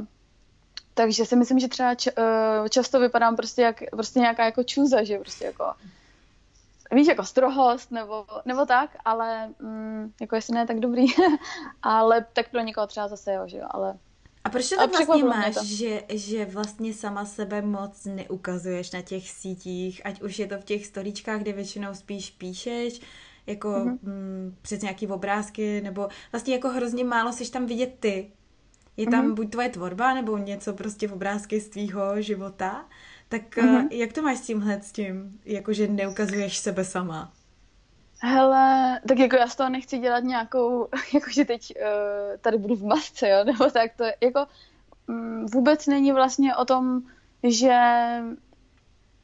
[0.93, 5.03] Takže si myslím, že třeba č, uh, často vypadám prostě jak prostě nějaká jako čůza,
[5.03, 5.73] že prostě jako
[6.91, 11.05] víš, jako strohost nebo, nebo tak, ale mm, jako jestli ne, tak dobrý,
[11.83, 13.97] ale tak pro někoho třeba zase jo, že jo, ale
[14.43, 19.29] a proč to tak vlastně máš, že, že vlastně sama sebe moc neukazuješ na těch
[19.29, 23.01] sítích, ať už je to v těch storíčkách, kde většinou spíš píšeš,
[23.47, 23.99] jako mm-hmm.
[24.03, 28.31] m, přes nějaký obrázky, nebo vlastně jako hrozně málo seš tam vidět ty.
[28.97, 29.33] Je tam mm-hmm.
[29.33, 32.85] buď tvoje tvorba, nebo něco prostě v obrázky z tvýho života.
[33.29, 33.87] Tak mm-hmm.
[33.91, 37.31] jak to máš s tímhle, s tím, jakože neukazuješ sebe sama?
[38.23, 42.83] Hele, tak jako já z toho nechci dělat nějakou, jakože teď uh, tady budu v
[42.83, 44.47] masce, jo, nebo tak to jako
[45.07, 47.01] um, vůbec není vlastně o tom,
[47.43, 47.79] že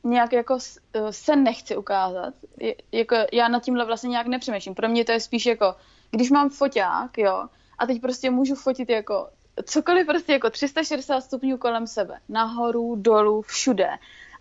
[0.09, 0.57] nějak jako
[0.93, 2.33] eh, se nechci ukázat.
[2.59, 4.75] Je, jako já nad tímhle vlastně nějak nepřemýšlím.
[4.75, 5.75] Pro mě to je spíš jako,
[6.11, 9.27] když mám foťák, jo, a teď prostě můžu fotit jako
[9.63, 12.19] cokoliv prostě jako 360 stupňů kolem sebe.
[12.29, 13.89] Nahoru, dolů, všude.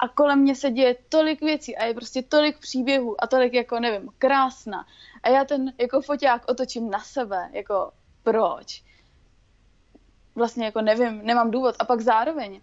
[0.01, 3.81] A kolem mě se děje tolik věcí a je prostě tolik příběhů a tolik jako,
[3.81, 4.87] nevím, krásna.
[5.23, 8.83] A já ten jako foťák otočím na sebe, jako proč?
[10.35, 11.75] Vlastně jako nevím, nemám důvod.
[11.79, 12.61] A pak zároveň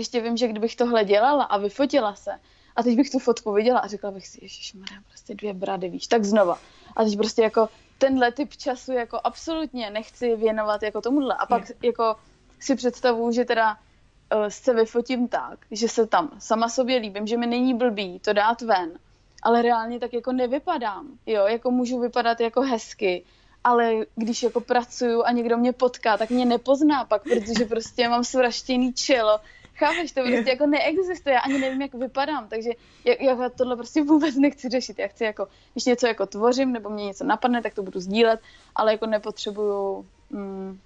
[0.00, 2.30] ještě vím, že kdybych tohle dělala a vyfotila se,
[2.76, 6.06] a teď bych tu fotku viděla a řekla bych si, ježišmarja, prostě dvě brady, víš,
[6.06, 6.58] tak znova.
[6.96, 11.36] A teď prostě jako tenhle typ času jako absolutně nechci věnovat jako tomuhle.
[11.38, 11.76] A pak je.
[11.82, 12.16] jako
[12.60, 13.76] si představu, že teda
[14.34, 18.32] uh, se vyfotím tak, že se tam sama sobě líbím, že mi není blbý to
[18.32, 18.92] dát ven,
[19.42, 23.24] ale reálně tak jako nevypadám, jo, jako můžu vypadat jako hezky,
[23.64, 28.24] ale když jako pracuju a někdo mě potká, tak mě nepozná pak, protože prostě mám
[28.24, 29.40] svraštěný čelo
[29.80, 32.70] Chápeš, to prostě jako neexistuje, já ani nevím, jak vypadám, takže
[33.04, 34.98] já, já tohle prostě vůbec nechci řešit.
[34.98, 38.40] Já chci jako, když něco jako tvořím, nebo mě něco napadne, tak to budu sdílet,
[38.74, 40.78] ale jako nepotřebuju mm,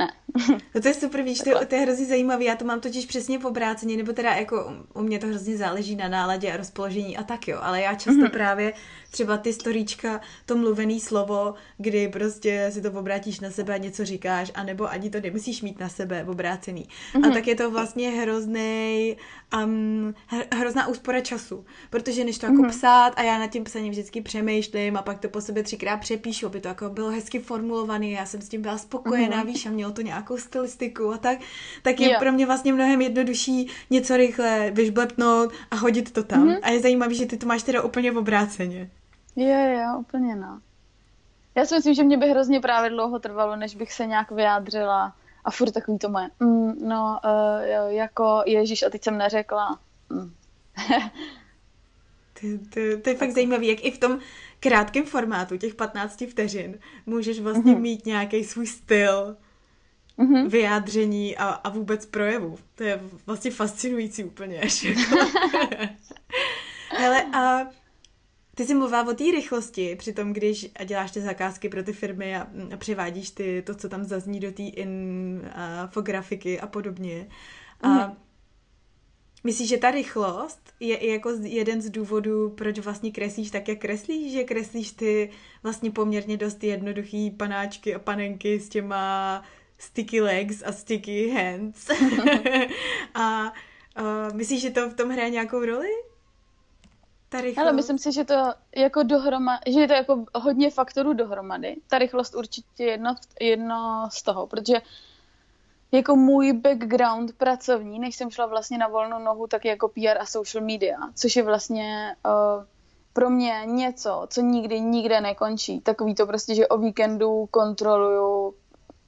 [0.00, 0.12] ne.
[0.74, 3.38] No to je super, víš, to, to je hrozně zajímavé, já to mám totiž přesně
[3.38, 7.22] v obráceně, nebo teda jako u mě to hrozně záleží na náladě a rozpoložení a
[7.22, 8.30] tak jo, ale já často mm-hmm.
[8.30, 8.72] právě
[9.10, 14.04] třeba ty storíčka, to mluvený slovo, kdy prostě si to obrátíš na sebe a něco
[14.04, 16.82] říkáš, anebo ani to nemusíš mít na sebe obrácený.
[16.82, 17.24] Mm-hmm.
[17.24, 17.32] A mhm.
[17.34, 19.16] tak je to vlastně hrozný,
[19.64, 20.14] um,
[20.54, 22.70] hrozná úspora času, protože než to jako mm-hmm.
[22.70, 26.46] psát a já nad tím psaním vždycky přemýšlím a pak to po sebe třikrát přepíšu,
[26.46, 29.46] aby to jako bylo hezky formulovaný, já jsem s tím byla spokojená, mm-hmm.
[29.46, 31.38] víš, a mělo to nějakou stylistiku a tak,
[31.82, 32.20] tak je yeah.
[32.20, 36.48] pro mě vlastně mnohem jednodušší něco rychle vyžblepnout a hodit to tam.
[36.48, 36.58] Mm-hmm.
[36.62, 38.90] A je zajímavé, že ty to máš teda úplně v obráceně.
[39.36, 40.60] Je, je, úplně no.
[41.54, 45.16] Já si myslím, že mě by hrozně právě dlouho trvalo, než bych se nějak vyjádřila
[45.44, 49.78] a furt takový to moje, mm, no, uh, jako Ježíš a teď jsem neřekla.
[50.10, 50.32] Mm.
[52.40, 54.18] to, to, to je fakt zajímavé, jak i v tom
[54.60, 57.80] krátkém formátu, těch 15 vteřin, můžeš vlastně mm-hmm.
[57.80, 59.36] mít nějaký svůj styl
[60.20, 60.48] mm-hmm.
[60.48, 62.58] vyjádření a, a vůbec projevu.
[62.74, 64.60] To je vlastně fascinující úplně.
[66.88, 67.66] Hele, a
[68.54, 72.46] ty jsi mluvila o té rychlosti, přitom když děláš ty zakázky pro ty firmy a,
[72.74, 77.28] a přivádíš ty, to, co tam zazní do té infografiky a podobně.
[77.80, 78.16] A mm.
[79.44, 83.78] Myslíš, že ta rychlost je i jako jeden z důvodů, proč vlastně kreslíš tak, jak
[83.78, 84.32] kreslíš?
[84.32, 85.30] Že kreslíš ty
[85.62, 89.42] vlastně poměrně dost jednoduchý panáčky a panenky s těma
[89.80, 91.88] sticky legs a sticky hands.
[93.14, 93.52] a
[94.00, 95.88] uh, myslíš, že to v tom hraje nějakou roli?
[97.28, 97.58] Ta rychlost.
[97.58, 98.34] Ale myslím si, že to
[98.76, 101.76] jako dohroma, že je to jako hodně faktorů dohromady.
[101.88, 104.74] Ta rychlost určitě jedno, jedno z toho, protože
[105.92, 110.26] jako můj background pracovní, než jsem šla vlastně na volnou nohu, tak jako PR a
[110.26, 112.64] social media, což je vlastně uh,
[113.12, 115.80] pro mě něco, co nikdy, nikde nekončí.
[115.80, 118.54] Takový to prostě, že o víkendu kontroluju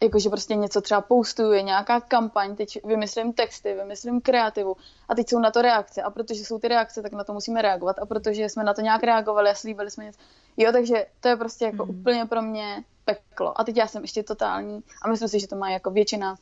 [0.03, 4.77] jakože prostě něco třeba postuju, je nějaká kampaň, teď vymyslím texty, vymyslím kreativu
[5.09, 7.63] a teď jsou na to reakce a protože jsou ty reakce, tak na to musíme
[7.63, 10.21] reagovat a protože jsme na to nějak reagovali a slíbili jsme něco.
[10.57, 11.91] Jo, takže to je prostě jako mm.
[11.91, 13.61] úplně pro mě peklo.
[13.61, 16.37] A teď já jsem ještě totální a myslím si, že to má jako většina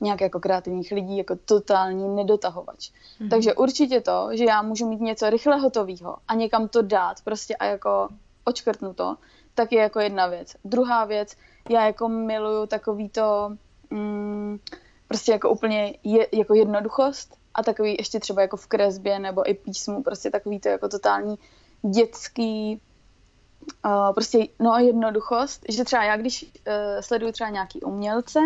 [0.00, 2.90] nějak jako kreativních lidí jako totální nedotahovač.
[2.90, 3.28] Mm-hmm.
[3.30, 7.56] Takže určitě to, že já můžu mít něco rychle hotového a někam to dát prostě
[7.56, 8.08] a jako
[8.44, 9.16] očkrtnu to,
[9.56, 10.56] tak je jako jedna věc.
[10.64, 11.36] Druhá věc,
[11.70, 13.56] já jako miluju takový to
[13.90, 14.58] mm,
[15.08, 19.54] prostě jako úplně je, jako jednoduchost a takový ještě třeba jako v kresbě nebo i
[19.54, 21.36] písmu, prostě takový to jako totální
[21.82, 22.80] dětský
[23.84, 28.38] uh, prostě no jednoduchost, že třeba já když uh, sleduju třeba nějaký umělce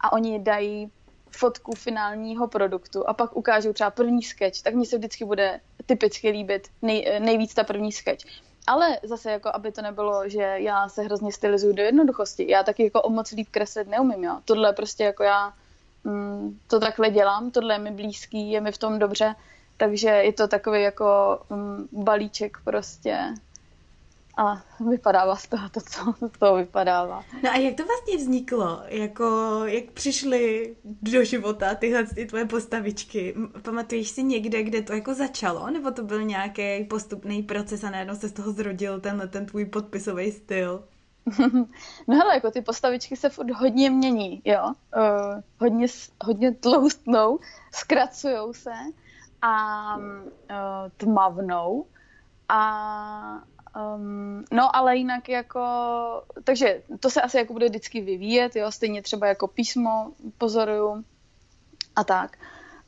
[0.00, 0.90] a oni dají
[1.30, 6.30] fotku finálního produktu a pak ukážou třeba první sketch, tak mně se vždycky bude typicky
[6.30, 8.24] líbit nej, nejvíc ta první sketch.
[8.66, 12.50] Ale zase jako, aby to nebylo, že já se hrozně stylizuju do jednoduchosti.
[12.50, 14.40] Já taky jako o moc líp kreslit neumím, jo.
[14.44, 15.52] Tohle prostě jako já
[16.04, 19.34] mm, to takhle dělám, tohle je mi blízký, je mi v tom dobře,
[19.76, 23.34] takže je to takový jako mm, balíček prostě
[24.36, 27.24] a vypadává z toho to, co z toho vypadává.
[27.42, 28.82] No a jak to vlastně vzniklo?
[28.86, 33.34] Jako, jak přišly do života tyhle ty tvoje postavičky?
[33.62, 35.70] Pamatuješ si někde, kde to jako začalo?
[35.70, 39.64] Nebo to byl nějaký postupný proces a najednou se z toho zrodil tenhle ten tvůj
[39.64, 40.84] podpisový styl?
[42.08, 44.72] no hele, jako ty postavičky se furt hodně mění, jo.
[44.96, 45.86] Uh, hodně,
[46.24, 47.38] hodně tloustnou,
[47.72, 48.72] zkracujou se
[49.42, 50.02] a uh,
[50.96, 51.86] tmavnou
[52.48, 53.42] a
[53.76, 55.60] Um, no ale jinak jako,
[56.44, 61.04] takže to se asi jako bude vždycky vyvíjet, jo, stejně třeba jako písmo pozoruju
[61.96, 62.38] a tak.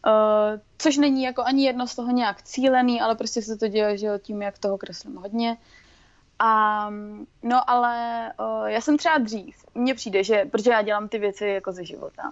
[0.06, 3.98] Uh, což není jako ani jedno z toho nějak cílený, ale prostě se to děje,
[3.98, 5.56] že jo, tím, jak toho kreslím hodně.
[6.38, 6.90] A,
[7.42, 11.46] no ale uh, já jsem třeba dřív, mně přijde, že, protože já dělám ty věci
[11.46, 12.22] jako ze života,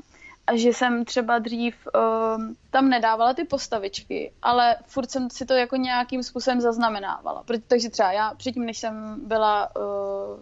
[0.47, 5.55] a že jsem třeba dřív uh, tam nedávala ty postavičky, ale furt jsem si to
[5.55, 7.45] jako nějakým způsobem zaznamenávala.
[7.67, 10.41] Takže třeba já předtím, než jsem byla, uh,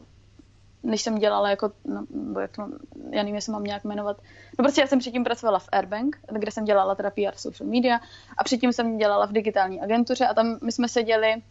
[0.83, 2.05] než jsem dělala jako, no,
[2.41, 2.63] jak to,
[3.11, 4.17] já nevím, jestli mám nějak jmenovat,
[4.59, 8.01] no prostě já jsem předtím pracovala v Airbank, kde jsem dělala teda PR social media
[8.39, 11.43] a předtím jsem dělala v digitální agentuře a tam my jsme seděli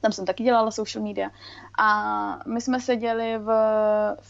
[0.00, 1.30] tam jsem taky dělala social media.
[1.78, 3.50] A my jsme seděli v,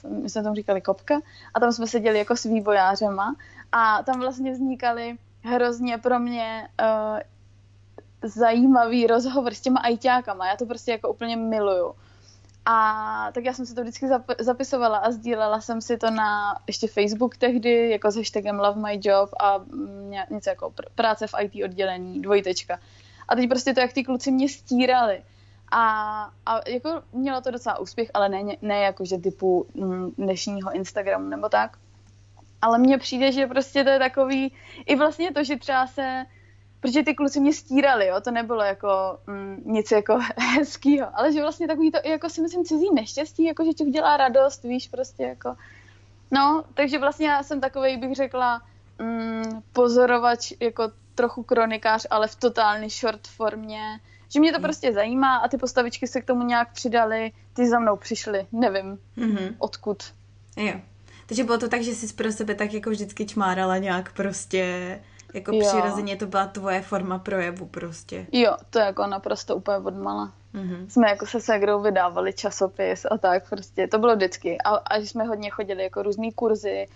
[0.08, 1.20] my jsme tam říkali kopka,
[1.54, 3.34] a tam jsme seděli jako s vývojářema
[3.72, 7.18] a tam vlastně vznikaly hrozně pro mě uh,
[8.30, 10.48] zajímavý rozhovor s těma ajťákama.
[10.48, 11.94] Já to prostě jako úplně miluju.
[12.64, 16.58] A tak já jsem si to vždycky zap- zapisovala a sdílela jsem si to na
[16.66, 19.60] ještě Facebook tehdy, jako s hashtagem Love My Job a
[20.30, 22.78] něco jako pr- práce v IT oddělení, dvojtečka.
[23.28, 25.22] A teď prostě to, jak ty kluci mě stírali.
[25.70, 30.72] A, a jako mělo to docela úspěch, ale ne, ne jako, že typu mm, dnešního
[30.72, 31.78] Instagramu nebo tak
[32.62, 34.52] ale mně přijde, že prostě to je takový,
[34.86, 36.24] i vlastně to, že třeba se,
[36.80, 41.40] protože ty kluci mě stírali, jo, to nebylo jako mm, nic jako hezkýho, ale že
[41.40, 45.22] vlastně takový to, jako si myslím, cizí neštěstí, jako že ti udělá radost, víš, prostě
[45.22, 45.56] jako,
[46.30, 48.62] no, takže vlastně já jsem takovej, bych řekla,
[48.98, 54.00] mm, pozorovač, jako trochu kronikář, ale v totálně short formě,
[54.32, 54.62] že mě to mm.
[54.62, 58.98] prostě zajímá a ty postavičky se k tomu nějak přidali, ty za mnou přišly, nevím,
[59.16, 59.54] mm-hmm.
[59.58, 60.02] odkud.
[60.56, 60.80] Jo.
[61.28, 64.98] Takže bylo to tak, že jsi pro sebe tak jako vždycky čmárala nějak prostě
[65.34, 65.60] jako jo.
[65.68, 68.26] přirozeně to byla tvoje forma projevu prostě.
[68.32, 70.32] Jo, to je jako naprosto úplně odmala.
[70.54, 70.86] Mm-hmm.
[70.88, 74.58] Jsme jako se segrou vydávali časopis a tak prostě, to bylo vždycky.
[74.58, 76.86] A, a že jsme hodně chodili jako různý kurzy,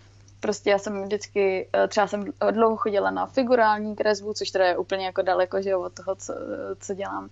[0.41, 4.77] prostě já jsem vždycky, eh, třeba jsem dlouho chodila na figurální kresbu, což teda je
[4.77, 6.35] úplně jako daleko, že jo, od toho, co,
[6.81, 7.25] co dělám.
[7.25, 7.29] Uh,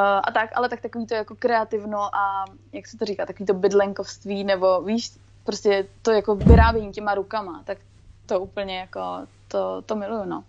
[0.00, 3.54] a tak, ale tak takový to jako kreativno a jak se to říká, takový to
[3.54, 5.10] bydlenkovství, nebo víš,
[5.44, 7.78] prostě to jako vyrábění těma rukama, tak
[8.26, 9.00] to úplně jako,
[9.48, 10.44] to, to miluju, no.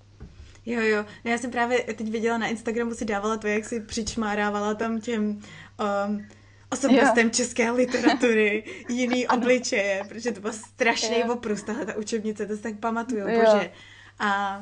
[0.66, 1.06] Jo, jo.
[1.26, 5.02] No já jsem právě teď viděla na Instagramu, si dávala to, jak si přičmárávala tam
[5.02, 5.42] těm
[6.08, 6.28] um,
[6.70, 7.34] osobnostem jo.
[7.34, 12.80] české literatury, jiný obličeje, protože to bylo strašný oprus, tahle ta učebnice, to si tak
[12.80, 13.72] pamatuju, bože.
[14.20, 14.60] A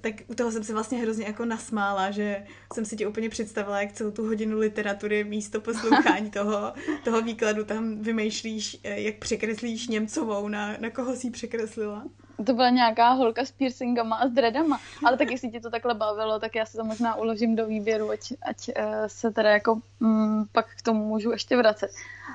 [0.00, 3.80] tak u toho jsem se vlastně hrozně jako nasmála, že jsem si tě úplně představila,
[3.80, 6.72] jak celou tu hodinu literatury místo poslouchání toho,
[7.04, 12.04] toho výkladu tam vymýšlíš, eh, jak překreslíš Němcovou, na, na koho jsi překreslila.
[12.46, 15.94] To byla nějaká holka s piercingama a s dreadama, ale tak jestli tě to takhle
[15.94, 19.80] bavilo, tak já se to možná uložím do výběru, ať, ať uh, se teda jako
[20.00, 21.90] mm, pak k tomu můžu ještě vracet.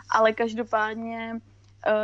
[0.10, 1.40] Ale každopádně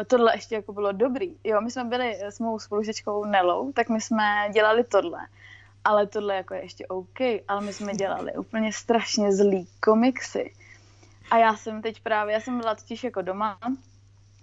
[0.07, 1.35] tohle ještě jako bylo dobrý.
[1.43, 5.19] Jo, my jsme byli s mou spolužečkou Nelou, tak my jsme dělali tohle
[5.83, 10.53] ale tohle jako je ještě OK, ale my jsme dělali úplně strašně zlý komiksy.
[11.31, 13.57] A já jsem teď právě, já jsem byla totiž jako doma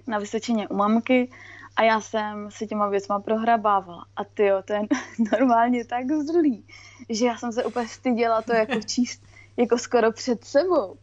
[0.06, 1.30] na Vysočině u mamky
[1.76, 4.04] A já jsem se těma věcma prohrabávala.
[4.16, 4.80] A ty jo, to je
[5.32, 6.64] normálně tak zlý,
[7.08, 9.22] že já jsem se úplně styděla to jako číst
[9.56, 10.96] jako skoro před sebou.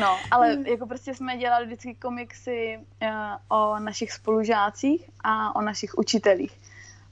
[0.00, 3.08] No, ale jako prostě jsme dělali vždycky komiksy uh,
[3.58, 6.60] o našich spolužácích a o našich učitelích.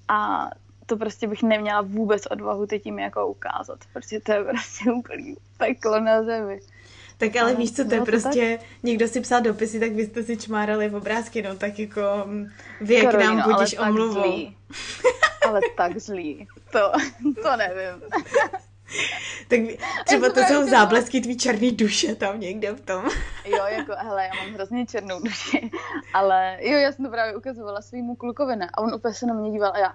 [0.09, 0.51] A
[0.87, 5.37] to prostě bych neměla vůbec odvahu teď jim jako ukázat, protože to je prostě úplný
[5.59, 6.61] peklo na zemi.
[7.19, 8.69] Tak ale víš co, to je prostě, tak?
[8.83, 12.47] někdo si psal dopisy, tak vy jste si čmárali v obrázky, no tak jako mm,
[12.81, 14.49] věk Karolino, nám budíš omluvou.
[15.49, 16.93] ale tak zlý, to,
[17.43, 18.03] to nevím.
[19.49, 19.61] tak
[20.07, 23.05] třeba to jsou záblesky tvý černý duše tam někde v tom.
[23.45, 25.71] jo, jako, hele, já mám hrozně černou duši,
[26.15, 28.71] ale jo, já jsem to právě ukazovala svýmu klukovi, ne?
[28.75, 29.95] A on úplně se na mě díval a já,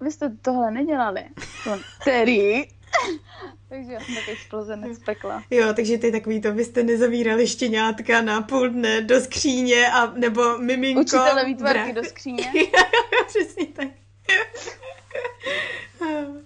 [0.00, 1.24] vy jste tohle nedělali.
[1.72, 2.64] On, který?
[3.68, 5.42] takže já jsem takový splozenec pekla.
[5.50, 10.06] Jo, takže ty takový to, vy jste nezavírali štěňátka na půl dne do skříně a
[10.06, 11.00] nebo miminko.
[11.00, 12.52] Učitele výtvarky do skříně.
[13.26, 13.88] Přesně tak.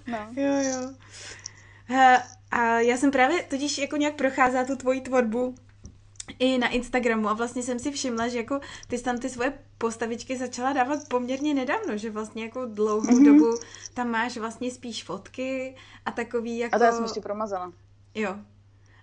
[0.07, 0.19] no.
[0.37, 0.91] Jo, jo.
[2.51, 5.55] A já jsem právě totiž jako nějak procházela tu tvoji tvorbu
[6.39, 9.53] i na Instagramu a vlastně jsem si všimla, že jako ty jsi tam ty svoje
[9.79, 13.25] postavičky začala dávat poměrně nedávno, že vlastně jako dlouhou mm-hmm.
[13.25, 13.59] dobu
[13.95, 15.75] tam máš vlastně spíš fotky
[16.05, 16.77] a takový jako...
[16.77, 17.73] A to já jsem ještě promazala.
[18.15, 18.37] Jo.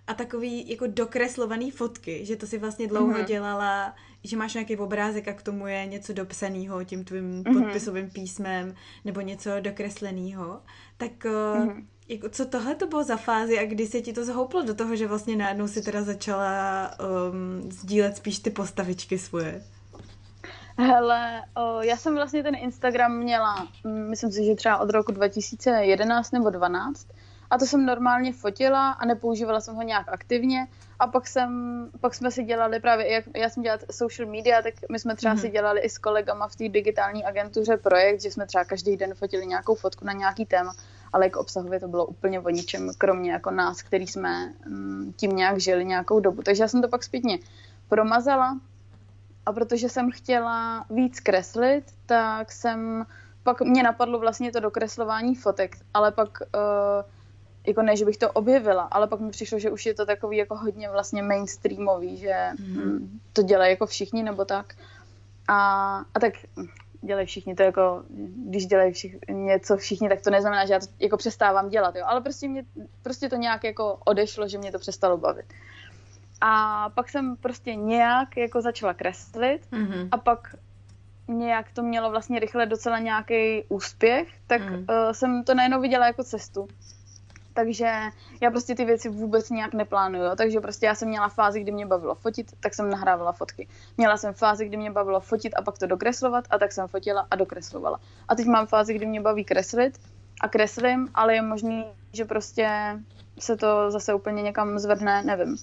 [0.06, 3.24] A takový jako dokreslovaný fotky, že to si vlastně dlouho mm-hmm.
[3.24, 3.94] dělala,
[4.24, 7.62] že máš nějaký obrázek a k tomu je něco dopsaného tím tvým mm-hmm.
[7.62, 10.62] podpisovým písmem nebo něco dokresleného.
[10.96, 14.62] Tak mm-hmm jako, co tohle to bylo za fázi a kdy se ti to zhouplo
[14.62, 16.90] do toho, že vlastně najednou si teda začala
[17.30, 19.62] um, sdílet spíš ty postavičky svoje?
[20.78, 25.12] Hele, o, já jsem vlastně ten Instagram měla, mm, myslím si, že třeba od roku
[25.12, 27.06] 2011 nebo 12
[27.50, 30.66] a to jsem normálně fotila a nepoužívala jsem ho nějak aktivně
[30.98, 31.50] a pak jsem,
[32.00, 35.34] pak jsme si dělali právě, jak já jsem dělat social media, tak my jsme třeba
[35.34, 35.40] mm-hmm.
[35.40, 39.14] si dělali i s kolegama v té digitální agentuře projekt, že jsme třeba každý den
[39.14, 40.74] fotili nějakou fotku na nějaký téma
[41.12, 45.36] ale jako obsahově to bylo úplně o ničem, kromě jako nás, který jsme mm, tím
[45.36, 46.42] nějak žili nějakou dobu.
[46.42, 47.38] Takže já jsem to pak zpětně
[47.88, 48.58] promazala
[49.46, 53.06] a protože jsem chtěla víc kreslit, tak jsem,
[53.42, 57.10] pak mě napadlo vlastně to dokreslování fotek, ale pak uh,
[57.66, 60.36] jako ne, že bych to objevila, ale pak mi přišlo, že už je to takový
[60.36, 63.20] jako hodně vlastně mainstreamový, že mm.
[63.32, 64.74] to dělají jako všichni nebo tak.
[65.48, 66.32] A, a tak
[67.06, 68.02] dělají všichni, to jako,
[68.48, 72.04] když dělají všich, něco všichni, tak to neznamená, že já to jako přestávám dělat, jo,
[72.06, 72.64] ale prostě, mě,
[73.02, 75.46] prostě to nějak jako odešlo, že mě to přestalo bavit.
[76.40, 80.08] A pak jsem prostě nějak jako začala kreslit mm-hmm.
[80.10, 80.56] a pak
[81.28, 84.76] nějak to mělo vlastně rychle docela nějaký úspěch, tak mm.
[84.76, 86.68] uh, jsem to najednou viděla jako cestu
[87.56, 87.92] takže
[88.40, 91.86] já prostě ty věci vůbec nějak neplánuju, takže prostě já jsem měla fázi, kdy mě
[91.86, 93.68] bavilo fotit, tak jsem nahrávala fotky.
[93.96, 97.26] Měla jsem fázi, kdy mě bavilo fotit a pak to dokreslovat a tak jsem fotila
[97.30, 98.00] a dokreslovala.
[98.28, 99.98] A teď mám fázi, kdy mě baví kreslit
[100.40, 102.68] a kreslím, ale je možný, že prostě
[103.38, 105.56] se to zase úplně někam zvedne, nevím.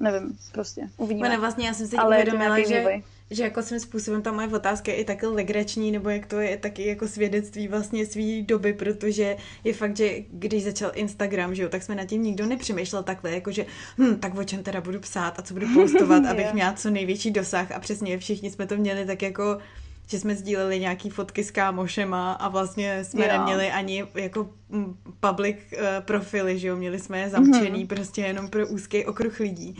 [0.00, 0.88] Nevím, prostě.
[0.96, 1.28] Uvidíme.
[1.28, 3.02] Ne, vlastně já jsem si uvědomila, že, vývoj
[3.34, 6.56] že jako svým způsobem ta moje otázka je i taky legrační, nebo jak to je
[6.56, 11.68] taky jako svědectví vlastně svý doby, protože je fakt, že když začal Instagram, že jo,
[11.68, 13.66] tak jsme nad tím nikdo nepřemýšlel takhle, jako že
[13.98, 17.30] hm, tak o čem teda budu psát a co budu postovat, abych měla co největší
[17.30, 19.58] dosah a přesně všichni jsme to měli tak jako
[20.06, 23.32] že jsme sdíleli nějaký fotky s kámošema a vlastně jsme jo.
[23.32, 27.86] neměli ani jako hm, public uh, profily, že jo, měli jsme je zamčený mm-hmm.
[27.86, 29.76] prostě jenom pro úzký okruh lidí.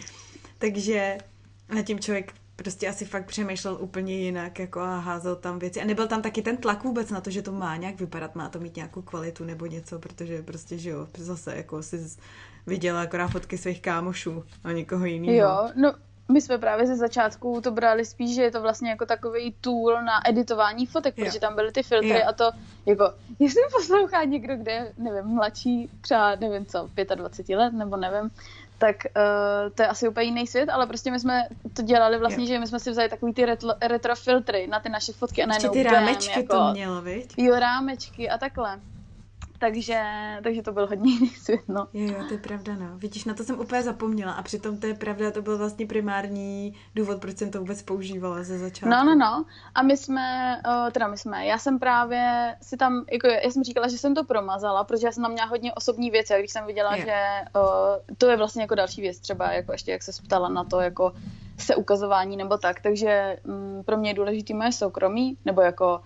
[0.59, 1.19] Takže
[1.75, 5.81] na tím člověk prostě asi fakt přemýšlel úplně jinak jako a házel tam věci.
[5.81, 8.49] A nebyl tam taky ten tlak vůbec na to, že to má nějak vypadat, má
[8.49, 12.07] to mít nějakou kvalitu nebo něco, protože prostě, že jo, zase jako si
[12.67, 15.49] viděla akorát fotky svých kámošů a někoho jiného.
[15.49, 15.95] Jo, no
[16.33, 20.03] my jsme právě ze začátku to brali spíš, že je to vlastně jako takový tool
[20.03, 21.25] na editování fotek, jo.
[21.25, 22.27] protože tam byly ty filtry jo.
[22.29, 22.51] a to
[22.87, 28.31] jako, jestli poslouchá někdo, kde, nevím, mladší, třeba nevím co, 25 let, nebo nevím,
[28.87, 32.45] tak uh, to je asi úplně jiný svět, ale prostě my jsme to dělali vlastně,
[32.45, 32.49] jo.
[32.49, 35.47] že my jsme si vzali takový ty retro, retro filtry na ty naše fotky a
[35.47, 37.35] najednou ty rámečky jako, to mělo, viď?
[37.37, 38.81] Jo, rámečky a takhle.
[39.59, 40.03] Takže,
[40.43, 41.89] takže to byl hodně jiný svět, no.
[41.93, 42.99] Jo, jo, to je pravda, no.
[42.99, 46.75] Vidíš, na to jsem úplně zapomněla a přitom to je pravda, to byl vlastně primární
[46.95, 48.89] důvod, proč jsem to vůbec používala ze začátku.
[48.89, 49.45] No, no, no.
[49.75, 53.63] A my jsme, uh, teda my jsme, já jsem právě si tam, jako já jsem
[53.63, 56.51] říkala, že jsem to promazala, protože já jsem tam měla hodně osobní věci a když
[56.51, 57.03] jsem viděla, jo.
[57.05, 57.23] že
[57.57, 60.81] uh, to je vlastně jako další věc, třeba jako ještě jak se ptala na to,
[60.81, 61.13] jako
[61.59, 66.01] se ukazování nebo tak, takže um, pro mě je důležité moje soukromí, nebo jako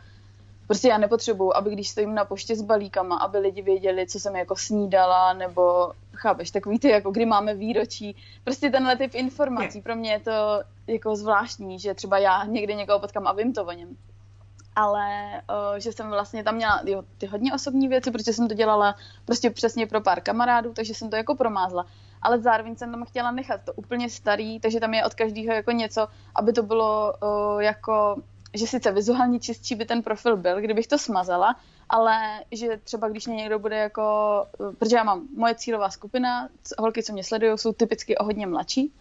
[0.68, 4.36] Prostě já nepotřebuju, aby když stojím na poště s balíkama, aby lidi věděli, co jsem
[4.36, 9.96] jako snídala, nebo chápeš, takový ty, jako kdy máme výročí, prostě tenhle typ informací, pro
[9.96, 13.72] mě je to jako zvláštní, že třeba já někdy někoho potkám a vím to o
[13.72, 13.96] něm.
[14.76, 18.54] Ale uh, že jsem vlastně tam měla jo, ty hodně osobní věci, protože jsem to
[18.54, 18.94] dělala
[19.24, 21.86] prostě přesně pro pár kamarádů, takže jsem to jako promázla.
[22.22, 25.70] Ale zároveň jsem tam chtěla nechat to úplně starý, takže tam je od každého jako
[25.70, 28.16] něco, aby to bylo uh, jako
[28.54, 31.56] že sice vizuálně čistší by ten profil byl, kdybych to smazala,
[31.88, 34.02] ale že třeba když mě někdo bude jako,
[34.78, 38.92] protože já mám moje cílová skupina, holky, co mě sledují, jsou typicky o hodně mladší,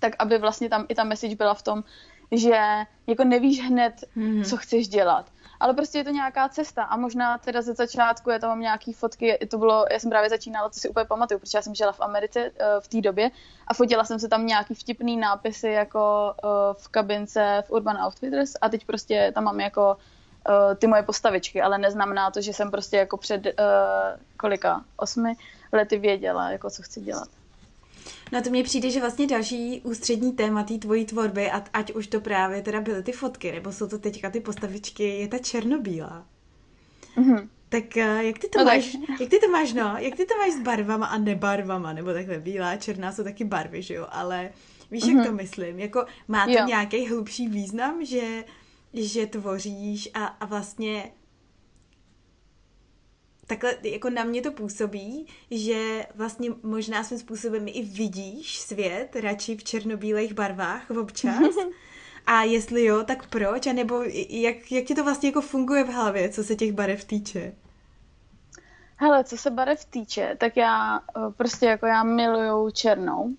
[0.00, 1.84] tak aby vlastně tam i ta message byla v tom,
[2.32, 2.60] že
[3.06, 4.44] jako nevíš hned, hmm.
[4.44, 5.30] co chceš dělat.
[5.60, 8.92] Ale prostě je to nějaká cesta a možná teda ze začátku, já tam mám nějaký
[8.92, 11.92] fotky, to bylo, já jsem právě začínala, to si úplně pamatuju, protože já jsem žila
[11.92, 13.30] v Americe uh, v té době
[13.66, 18.52] a fotila jsem se tam nějaký vtipný nápisy jako uh, v kabince v Urban Outfitters
[18.60, 19.96] a teď prostě tam mám jako
[20.48, 23.42] uh, ty moje postavičky, ale neznamená to, že jsem prostě jako před
[24.36, 25.34] kolika, osmi
[25.72, 27.28] lety věděla, jako co chci dělat.
[28.32, 32.06] No to mně přijde, že vlastně další ústřední téma té tvojí tvorby, a ať už
[32.06, 36.26] to právě teda byly ty fotky, nebo jsou to teďka ty postavičky, je ta černobílá.
[37.16, 37.48] Mm-hmm.
[37.68, 39.20] Tak jak ty to no máš, tak.
[39.20, 42.38] jak ty to máš, no, jak ty to máš s barvama a nebarvama, nebo takhle
[42.38, 44.50] bílá, černá jsou taky barvy, že jo, ale
[44.90, 45.16] víš, mm-hmm.
[45.16, 46.64] jak to myslím, jako má to jo.
[46.66, 48.44] nějaký hlubší význam, že
[48.94, 51.12] že tvoříš a, a vlastně
[53.56, 59.56] takhle jako na mě to působí, že vlastně možná svým způsobem i vidíš svět radši
[59.56, 61.54] v černobílých barvách občas.
[62.26, 63.66] A jestli jo, tak proč?
[63.66, 67.04] A nebo jak, jak ti to vlastně jako funguje v hlavě, co se těch barev
[67.04, 67.52] týče?
[68.96, 73.34] Hele, co se barev týče, tak já eh, prostě jako já miluju černou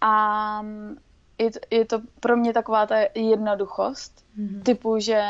[0.00, 0.96] a mm,
[1.38, 4.62] je to, je to pro mě taková ta jednoduchost, mm-hmm.
[4.62, 5.22] typu, že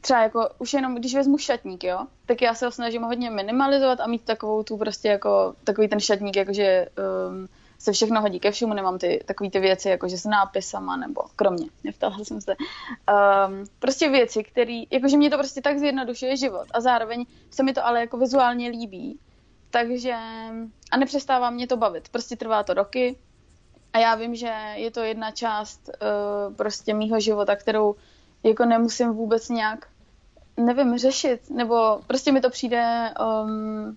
[0.00, 4.00] třeba jako už jenom, když vezmu šatník, jo, tak já se ho snažím hodně minimalizovat
[4.00, 6.86] a mít takovou tu prostě jako, takový ten šatník, jakože
[7.28, 7.48] um,
[7.78, 11.66] se všechno hodí ke všemu, nemám ty takové ty věci, jakože s nápisama, nebo kromě,
[11.84, 12.56] nevtahla jsem se.
[12.56, 17.72] Um, prostě věci, které, jakože mě to prostě tak zjednodušuje život a zároveň se mi
[17.72, 19.18] to ale jako vizuálně líbí,
[19.70, 20.14] takže
[20.90, 22.08] a nepřestává mě to bavit.
[22.08, 23.16] Prostě trvá to roky
[23.92, 27.96] a já vím, že je to jedna část uh, prostě mýho života, kterou
[28.42, 29.86] jako nemusím vůbec nějak,
[30.56, 33.14] nevím, řešit, nebo prostě mi to přijde,
[33.44, 33.96] um,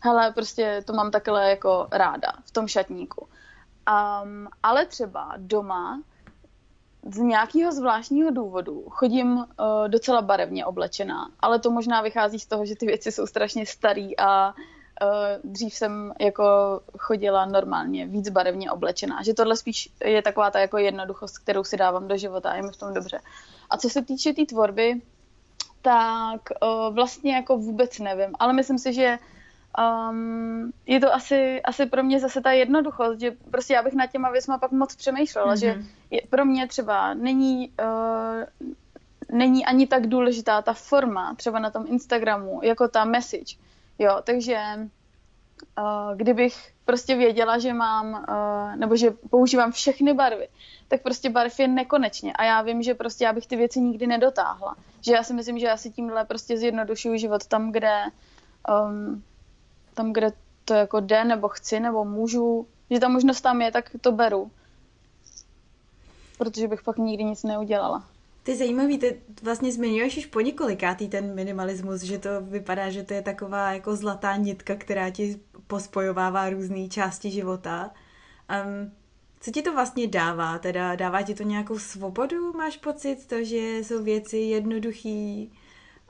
[0.00, 3.20] hele, prostě to mám takhle jako ráda v tom šatníku.
[3.22, 6.02] Um, ale třeba doma
[7.12, 9.44] z nějakého zvláštního důvodu chodím uh,
[9.88, 14.18] docela barevně oblečená, ale to možná vychází z toho, že ty věci jsou strašně starý
[14.18, 14.54] a
[15.44, 20.78] dřív jsem jako chodila normálně víc barevně oblečená, že tohle spíš je taková ta jako
[20.78, 23.20] jednoduchost, kterou si dávám do života a je mi v tom dobře.
[23.70, 25.00] A co se týče té tý tvorby,
[25.82, 29.18] tak uh, vlastně jako vůbec nevím, ale myslím si, že
[29.78, 34.06] um, je to asi, asi pro mě zase ta jednoduchost, že prostě já bych nad
[34.06, 35.60] těma věcma pak moc přemýšlela, mm-hmm.
[35.60, 35.86] že mhm.
[36.10, 38.68] je, pro mě třeba není, uh,
[39.38, 43.56] není ani tak důležitá ta forma třeba na tom Instagramu, jako ta message.
[43.98, 44.58] Jo, takže
[45.78, 50.48] uh, kdybych prostě věděla, že mám, uh, nebo že používám všechny barvy,
[50.88, 54.06] tak prostě barev je nekonečně a já vím, že prostě já bych ty věci nikdy
[54.06, 54.76] nedotáhla.
[55.00, 58.04] Že já si myslím, že já si tímhle prostě zjednodušuju život tam, kde
[58.68, 59.24] um,
[59.94, 60.32] tam, kde
[60.64, 64.50] to jako jde, nebo chci, nebo můžu, že ta možnost tam je, tak to beru.
[66.38, 68.04] Protože bych pak nikdy nic neudělala.
[68.46, 73.14] Je zajímavý, ty vlastně zmiňuješ už po několikátý ten minimalismus, že to vypadá, že to
[73.14, 77.90] je taková jako zlatá nitka, která ti pospojovává různé části života.
[78.64, 78.92] Um,
[79.40, 80.58] co ti to vlastně dává?
[80.58, 82.52] Teda dává ti to nějakou svobodu?
[82.52, 85.52] Máš pocit to, že jsou věci jednoduchý?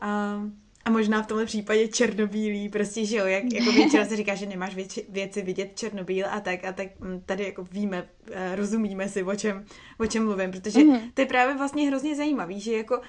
[0.03, 4.35] Um, a možná v tomhle případě černobílý, prostě, že jo, jak, jako většinou se říká,
[4.35, 8.57] že nemáš věci, věci vidět černobíl a tak, a tak mm, tady jako víme, eh,
[8.57, 9.65] rozumíme si, o čem,
[10.01, 11.11] o čem mluvím, protože mm-hmm.
[11.15, 13.01] to je právě vlastně hrozně zajímavý, že jako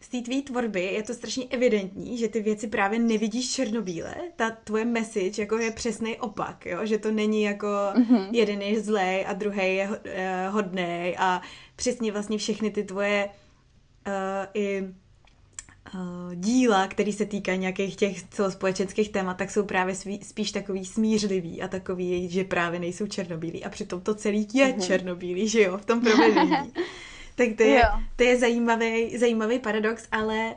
[0.00, 4.50] z té tvý tvorby je to strašně evidentní, že ty věci právě nevidíš černobíle, ta
[4.50, 6.86] tvoje message jako je přesný opak, jo?
[6.86, 8.28] že to není jako mm-hmm.
[8.32, 9.96] jeden je zlej a druhý je uh,
[10.50, 11.42] hodný a
[11.76, 13.28] přesně vlastně všechny ty tvoje
[14.06, 14.12] uh,
[14.54, 14.88] i
[16.34, 21.62] díla, které se týkají nějakých těch celospolečenských témat, tak jsou právě svý, spíš takový smířlivý
[21.62, 23.64] a takový, že právě nejsou černobílí.
[23.64, 24.86] A přitom to celý je uh-huh.
[24.86, 26.72] černobílý, že jo, v tom provedení.
[27.34, 27.82] tak to je,
[28.16, 30.54] to je zajímavý, zajímavý paradox, ale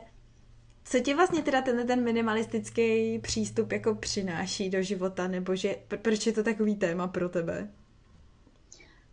[0.84, 6.26] co ti vlastně teda ten, ten minimalistický přístup jako přináší do života, nebo že, proč
[6.26, 7.68] je to takový téma pro tebe?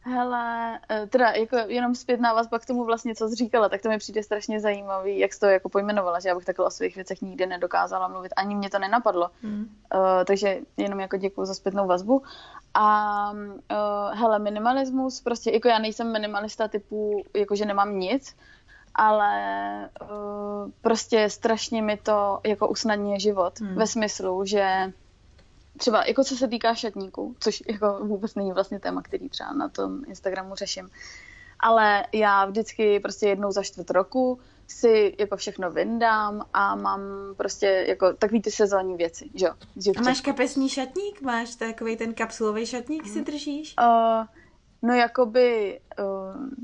[0.10, 3.90] Hele, eh, teda jako jenom zpětná vazba k tomu vlastně, co jsi říkala, tak to
[3.90, 6.96] mi přijde strašně zajímavý, jak jsi to jako pojmenovala, že já bych takhle o svých
[6.96, 9.30] věcech nikdy nedokázala mluvit, ani mě to nenapadlo.
[9.44, 9.60] Mm.
[9.60, 12.22] Uh, takže jenom jako děkuji za zpětnou vazbu.
[12.74, 18.36] A uh, hele, minimalismus, prostě jako já nejsem minimalista typu, jako že nemám nic,
[18.96, 19.32] ale
[20.02, 23.76] uh, prostě strašně mi to jako usnadňuje život mm.
[23.76, 24.94] ve smyslu, že
[25.80, 29.70] třeba jako co se týká šatníků, což jako vůbec není vlastně téma, který třeba na
[29.70, 30.90] tom Instagramu řeším,
[31.60, 37.02] ale já vždycky prostě jednou za čtvrt roku si jako všechno vyndám a mám
[37.38, 39.54] prostě jako takový ty sezónní věci, že jo.
[39.98, 41.22] A máš kapesní šatník?
[41.22, 43.76] Máš takový ten kapsulový šatník si držíš?
[43.82, 44.26] Uh,
[44.82, 46.06] no jakoby, uh,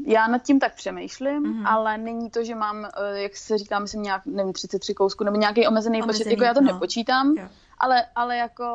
[0.05, 1.67] já nad tím tak přemýšlím, uh-huh.
[1.67, 5.37] ale není to, že mám, uh, jak se říká, myslím nějak, nevím, 33 kousků, nebo
[5.37, 6.73] nějaký omezený, omezený počet, jako já to no.
[6.73, 7.35] nepočítám.
[7.37, 8.65] Jo ale, ale jako,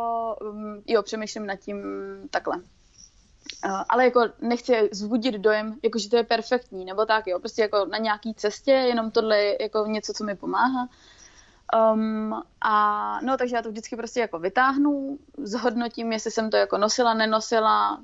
[0.40, 1.82] um, jo, přemýšlím nad tím
[2.30, 2.56] takhle.
[2.56, 7.62] Uh, ale jako nechci zbudit dojem, jako že to je perfektní, nebo tak, jo, prostě
[7.62, 10.88] jako na nějaký cestě, jenom tohle je jako něco, co mi pomáhá.
[11.92, 16.78] Um, a no, takže já to vždycky prostě jako vytáhnu, zhodnotím, jestli jsem to jako
[16.78, 18.00] nosila, nenosila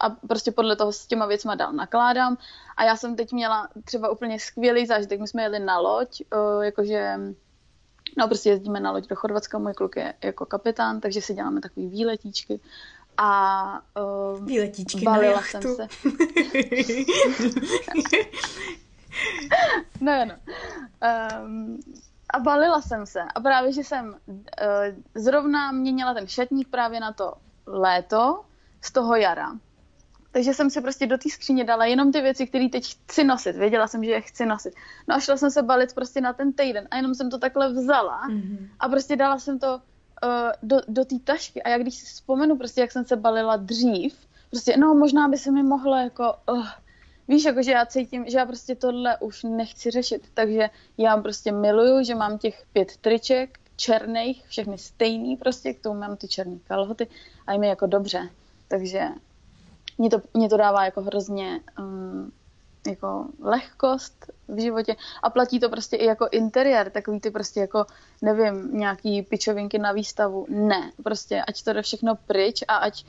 [0.00, 2.36] a prostě podle toho s těma věcma dál nakládám.
[2.76, 6.64] A já jsem teď měla třeba úplně skvělý zážitek, my jsme jeli na loď, uh,
[6.64, 7.18] jakože
[8.16, 11.60] No prostě jezdíme na loď do Chorvatska, můj kluk je jako kapitán, takže si děláme
[11.60, 12.60] takový výletíčky.
[13.16, 15.86] A uh, výletíčky balila na jsem se.
[20.00, 20.34] no, no.
[21.44, 21.80] Um,
[22.30, 23.20] a balila jsem se.
[23.34, 24.34] A právě, že jsem uh,
[25.14, 27.34] zrovna měnila ten šatník právě na to
[27.66, 28.40] léto
[28.80, 29.52] z toho jara.
[30.38, 33.56] Takže jsem si prostě do té skříně dala jenom ty věci, které teď chci nosit.
[33.56, 34.74] Věděla jsem, že je chci nosit.
[35.08, 37.72] No a šla jsem se balit prostě na ten týden a jenom jsem to takhle
[37.72, 38.68] vzala mm-hmm.
[38.80, 40.30] a prostě dala jsem to uh,
[40.62, 41.62] do, do té tašky.
[41.62, 44.14] A já když si vzpomenu prostě, jak jsem se balila dřív,
[44.50, 46.34] prostě no možná by se mi mohlo jako...
[46.50, 46.66] Uh,
[47.28, 51.52] víš, jako že já cítím, že já prostě tohle už nechci řešit, takže já prostě
[51.52, 56.58] miluju, že mám těch pět triček, černých, všechny stejný prostě, k tomu mám ty černé
[56.68, 57.06] kalhoty
[57.46, 58.28] a je mi jako dobře.
[58.68, 59.08] Takže
[59.98, 62.32] mě to, mě to dává jako hrozně um,
[62.86, 67.86] jako lehkost v životě a platí to prostě i jako interiér, takový ty prostě jako,
[68.22, 70.46] nevím, nějaký pičovinky na výstavu.
[70.48, 73.04] Ne, prostě ať to jde všechno pryč a ať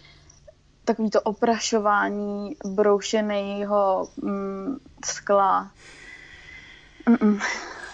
[0.86, 5.72] takový to oprašování broušeného mm, skla.
[7.08, 7.42] Mm-mm.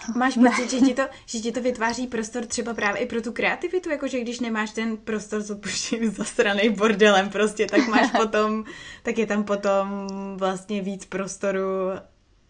[0.16, 3.32] Máš pocit, že ti, to, že ti to vytváří prostor třeba právě i pro tu
[3.32, 8.64] kreativitu, jakože když nemáš ten prostor s opuštěným zasraný bordelem prostě, tak máš potom,
[9.02, 11.90] tak je tam potom vlastně víc prostoru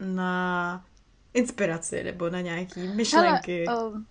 [0.01, 0.85] na
[1.35, 3.65] inspiraci nebo na nějaký myšlenky.
[3.69, 4.07] Hele, um,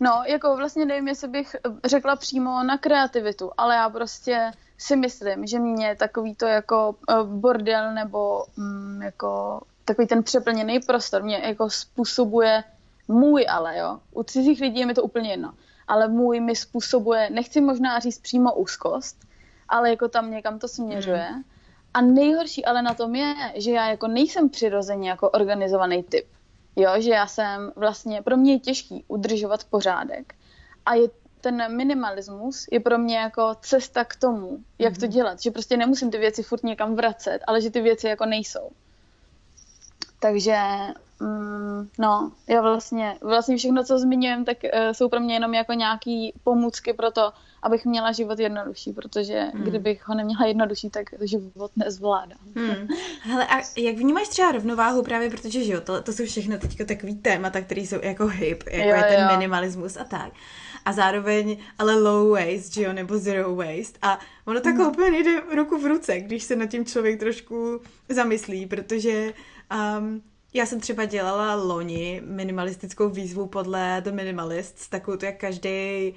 [0.00, 5.46] no, jako vlastně nevím, jestli bych řekla přímo na kreativitu, ale já prostě si myslím,
[5.46, 11.38] že mě takový to jako uh, bordel nebo um, jako takový ten přeplněný prostor mě
[11.38, 12.64] jako způsobuje
[13.08, 13.98] můj ale, jo.
[14.14, 15.54] U cizích lidí je mi to úplně jedno.
[15.88, 19.16] Ale můj mi způsobuje, nechci možná říct přímo úzkost,
[19.68, 21.30] ale jako tam někam to směřuje.
[21.32, 21.42] Mm.
[21.94, 26.26] A nejhorší ale na tom je, že já jako nejsem přirozeně jako organizovaný typ.
[26.76, 30.34] Jo, že já jsem vlastně, pro mě je těžký udržovat pořádek.
[30.86, 31.08] A je
[31.40, 35.00] ten minimalismus je pro mě jako cesta k tomu, jak mm.
[35.00, 35.42] to dělat.
[35.42, 38.70] Že prostě nemusím ty věci furt někam vracet, ale že ty věci jako nejsou.
[40.22, 40.56] Takže
[41.20, 45.72] mm, no, já vlastně, vlastně všechno, co zmiňujem, tak uh, jsou pro mě jenom jako
[45.72, 49.64] nějaký pomůcky pro to, abych měla život jednodušší, protože hmm.
[49.64, 52.38] kdybych ho neměla jednodušší, tak život nezvládám.
[52.56, 52.88] Hmm.
[53.22, 56.84] Hele, a jak vnímáš třeba rovnováhu právě, protože že jo, to, to jsou všechno teďka
[56.84, 59.36] takový témata, které jsou jako hip, jako jo, je ten jo.
[59.36, 60.32] minimalismus a tak.
[60.84, 63.98] A zároveň ale low waste, že jo, nebo zero waste.
[64.02, 64.90] A ono tak no.
[64.90, 69.32] úplně jde ruku v ruce, když se nad tím člověk trošku zamyslí, protože
[69.98, 70.22] Um,
[70.54, 76.14] já jsem třeba dělala loni minimalistickou výzvu podle The Minimalists, takovou to, jak každý,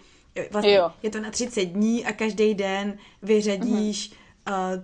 [0.51, 0.91] vlastně jo.
[1.03, 4.76] je to na 30 dní a každý den vyřadíš mm-hmm.
[4.76, 4.84] uh,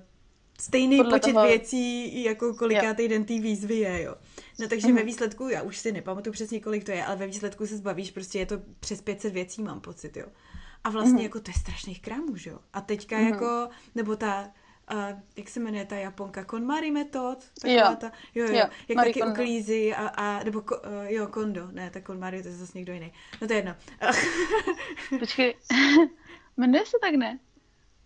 [0.59, 1.47] stejný podle počet toho...
[1.47, 4.15] věcí, jako kolikátý den té výzvy je, jo.
[4.59, 4.95] No takže mm-hmm.
[4.95, 8.11] ve výsledku, já už si nepamatuju přesně, kolik to je, ale ve výsledku se zbavíš,
[8.11, 10.25] prostě je to přes 500 věcí, mám pocit, jo.
[10.83, 11.23] A vlastně mm-hmm.
[11.23, 12.59] jako to je strašných krámů, že jo.
[12.73, 13.29] A teďka mm-hmm.
[13.29, 14.51] jako, nebo ta
[14.93, 17.95] uh, jak se jmenuje ta Japonka, KonMari metod, taková jo.
[17.99, 18.55] ta, jo, jo, jo.
[18.87, 19.33] jak Marie taky Kondo.
[19.33, 20.67] uklízí a, a nebo uh,
[21.07, 23.13] jo, Kondo, ne, tak KonMari to je zase někdo jiný.
[23.41, 23.75] No to je jedno.
[25.19, 25.55] Počkej,
[26.57, 27.39] jmenuje se tak, ne?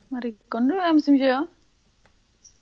[0.10, 1.48] Marie Kondo, já myslím, že jo.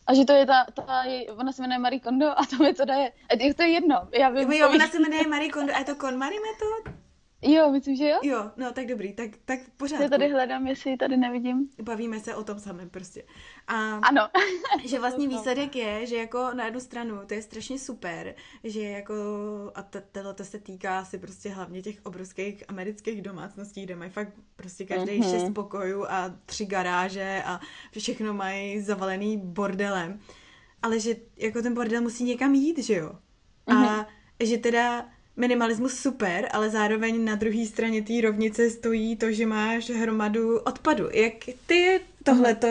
[0.08, 1.04] A že to je ta, ta
[1.38, 3.12] ona se jmenuje Marie Kondo a to metoda je,
[3.54, 4.08] to je jedno.
[4.20, 7.03] Já vím, jo, ona se jmenuje Marie Kondo a je to KonMari metod?
[7.44, 8.20] Jo, myslím, že jo.
[8.24, 10.02] Jo, no tak dobrý, tak, tak pořád.
[10.02, 11.70] Já tady hledám, jestli ji tady nevidím.
[11.82, 13.24] Bavíme se o tom samém prostě.
[13.68, 14.30] A Ano.
[14.86, 19.14] že vlastně výsledek je, že jako na jednu stranu to je strašně super, že jako,
[19.76, 19.82] a
[20.12, 24.86] tohle to se týká asi prostě hlavně těch obrovských amerických domácností, kde mají fakt prostě
[24.86, 25.32] každý mm-hmm.
[25.32, 27.60] šest pokojů a tři garáže a
[27.98, 30.20] všechno mají zavalený bordelem.
[30.82, 33.12] Ale že jako ten bordel musí někam jít, že jo?
[33.68, 34.06] A mm-hmm.
[34.40, 35.06] že teda
[35.38, 41.10] minimalismus super, ale zároveň na druhé straně té rovnice stojí to, že máš hromadu odpadu.
[41.12, 41.34] Jak
[41.66, 42.68] ty tohle to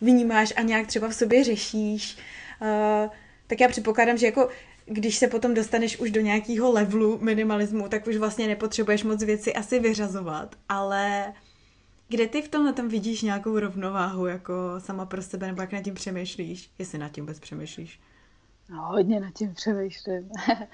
[0.00, 2.16] vnímáš a nějak třeba v sobě řešíš,
[2.60, 3.10] uh,
[3.46, 4.48] tak já předpokládám, že jako
[4.86, 9.54] když se potom dostaneš už do nějakého levelu minimalismu, tak už vlastně nepotřebuješ moc věci
[9.54, 11.32] asi vyřazovat, ale
[12.08, 15.82] kde ty v tomhle tom vidíš nějakou rovnováhu jako sama pro sebe, nebo jak nad
[15.82, 18.00] tím přemýšlíš, jestli nad tím vůbec přemýšlíš?
[18.70, 20.30] No, hodně nad tím přemýšlím.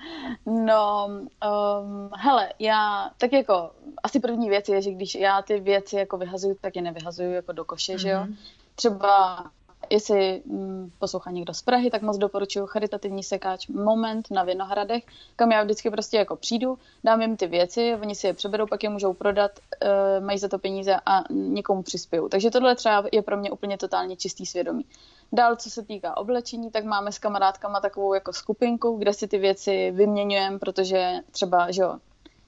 [0.46, 3.70] no, um, hele, já, tak jako,
[4.02, 7.52] asi první věc je, že když já ty věci jako vyhazuju, tak je nevyhazuju jako
[7.52, 7.98] do koše, mm-hmm.
[7.98, 8.20] že jo.
[8.20, 8.36] Mhm.
[8.74, 9.44] Třeba
[9.90, 15.04] Jestli hm, poslouchá někdo z Prahy, tak moc doporučuji charitativní sekáč Moment na Vinohradech,
[15.36, 18.82] kam já vždycky prostě jako přijdu, dám jim ty věci, oni si je přeberou, pak
[18.82, 22.28] je můžou prodat, e, mají za to peníze a někomu přispějou.
[22.28, 24.84] Takže tohle třeba je pro mě úplně totálně čistý svědomí.
[25.32, 29.38] Dál, co se týká oblečení, tak máme s kamarádkama takovou jako skupinku, kde si ty
[29.38, 31.98] věci vyměňujeme, protože třeba, že jo,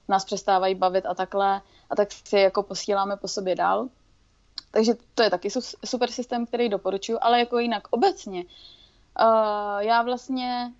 [0.07, 3.87] nás přestávají bavit a takhle, a tak si jako posíláme po sobě dál.
[4.71, 5.49] Takže to je taky
[5.85, 8.45] super systém, který doporučuji, ale jako jinak obecně.
[9.21, 10.73] Uh, já vlastně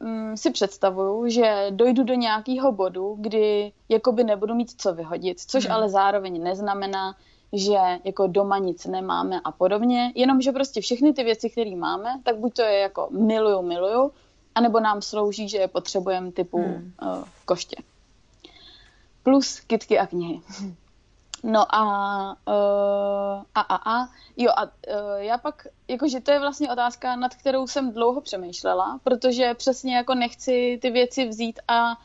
[0.00, 5.64] um, si představuju, že dojdu do nějakého bodu, kdy jakoby nebudu mít co vyhodit, což
[5.64, 5.74] hmm.
[5.74, 7.16] ale zároveň neznamená,
[7.52, 12.36] že jako doma nic nemáme a podobně, jenomže prostě všechny ty věci, které máme, tak
[12.36, 14.12] buď to je jako miluju, miluju,
[14.54, 16.92] anebo nám slouží, že je potřebujeme typu hmm.
[17.02, 17.76] uh, koště.
[19.22, 20.40] Plus kitky a knihy.
[21.42, 21.82] No a,
[22.48, 24.70] uh, a, a, a, jo a uh,
[25.18, 30.14] já pak, jakože to je vlastně otázka, nad kterou jsem dlouho přemýšlela, protože přesně jako
[30.14, 31.98] nechci ty věci vzít a,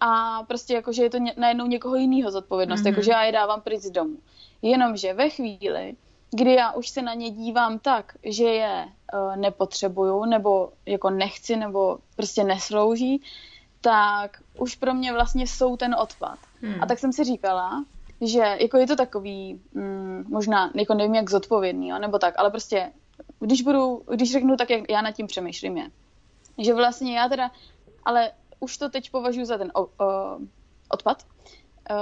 [0.00, 2.88] a prostě jakože je to ně, najednou někoho jiného zodpovědnost, mm-hmm.
[2.88, 4.16] jakože já je dávám pryč z domu.
[4.62, 5.96] Jenomže ve chvíli,
[6.30, 11.56] kdy já už se na ně dívám tak, že je uh, nepotřebuju, nebo jako nechci,
[11.56, 13.22] nebo prostě neslouží,
[13.80, 16.38] tak už pro mě vlastně jsou ten odpad.
[16.62, 16.82] Hmm.
[16.82, 17.84] A tak jsem si říkala,
[18.20, 22.50] že jako je to takový, mm, možná, jako nevím jak zodpovědný, jo, nebo tak, ale
[22.50, 22.92] prostě,
[23.40, 25.90] když budu, když řeknu tak, jak já nad tím přemýšlím je,
[26.58, 27.50] že vlastně já teda,
[28.04, 29.88] ale už to teď považuji za ten o, o,
[30.90, 31.22] odpad
[31.90, 31.96] uh,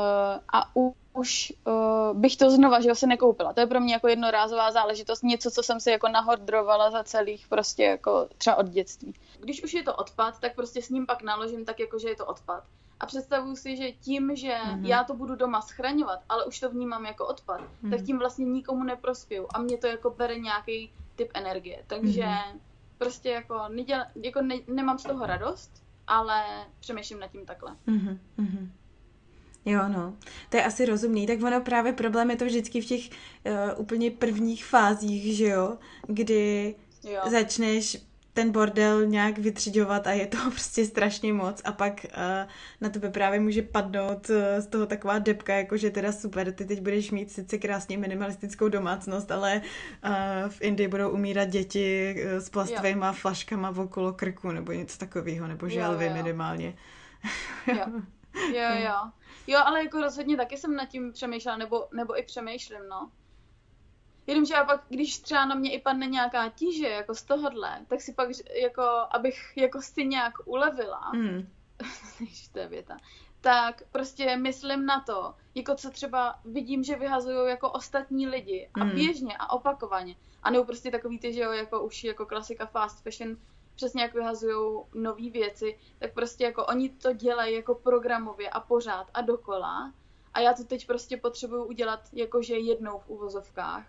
[0.53, 3.53] a u, už uh, bych to znova, že ho se nekoupila.
[3.53, 7.49] To je pro mě jako jednorázová záležitost, něco, co jsem si jako nahordrovala za celých
[7.49, 9.15] prostě jako třeba od dětství.
[9.41, 12.17] Když už je to odpad, tak prostě s ním pak naložím tak jako, že je
[12.17, 12.65] to odpad
[13.01, 14.87] a představuju si, že tím, že mm-hmm.
[14.87, 17.91] já to budu doma schraňovat, ale už to vnímám jako odpad, mm-hmm.
[17.91, 21.85] tak tím vlastně nikomu neprospěju a mě to jako bere nějaký typ energie.
[21.87, 22.59] Takže mm-hmm.
[22.99, 27.77] prostě jako, neděl, jako ne, nemám z toho radost, ale přemýšlím nad tím takhle.
[27.89, 28.19] Mm-hmm.
[29.67, 30.15] Jo, no,
[30.49, 31.27] to je asi rozumný.
[31.27, 35.79] Tak ono právě problém je to vždycky v těch uh, úplně prvních fázích, že jo,
[36.07, 37.21] kdy jo.
[37.31, 37.97] začneš
[38.35, 42.51] ten bordel nějak vytřiďovat a je to prostě strašně moc a pak uh,
[42.81, 46.65] na tebe právě může padnout uh, z toho taková depka, jako že teda super, ty
[46.65, 49.63] teď budeš mít sice krásně minimalistickou domácnost, ale
[50.05, 50.11] uh,
[50.49, 55.69] v Indii budou umírat děti uh, s plastovými flaškama okolo krku nebo něco takového, nebo
[55.69, 56.75] želvy minimálně.
[57.67, 57.87] jo.
[58.35, 58.81] jo, jo.
[58.85, 59.11] Jo,
[59.65, 63.11] ale jako rozhodně taky jsem nad tím přemýšlela, nebo, nebo i přemýšlím, no.
[64.27, 68.01] Jenomže já pak, když třeba na mě i padne nějaká tíže, jako z tohohle, tak
[68.01, 68.29] si pak,
[68.63, 71.49] jako, abych jako si nějak ulevila, mm.
[72.53, 72.97] to je věta,
[73.41, 78.85] tak prostě myslím na to, jako co třeba vidím, že vyhazují jako ostatní lidi a
[78.85, 78.91] mm.
[78.91, 80.17] běžně a opakovaně.
[80.43, 83.37] A nebo prostě takový ty, že jo, jako už jako klasika fast fashion,
[83.77, 89.11] přesně jak vyhazují nové věci, tak prostě jako oni to dělají jako programově a pořád
[89.15, 89.93] a dokola.
[90.35, 93.87] A já to teď prostě potřebuju udělat jakože jednou v uvozovkách.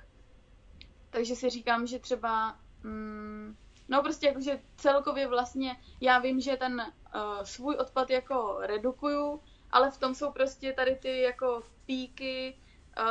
[1.10, 3.56] Takže si říkám, že třeba, mm,
[3.90, 9.92] no prostě jakože celkově vlastně já vím, že ten uh, svůj odpad jako redukuju, ale
[9.92, 12.58] v tom jsou prostě tady ty jako píky
[13.00, 13.06] uh,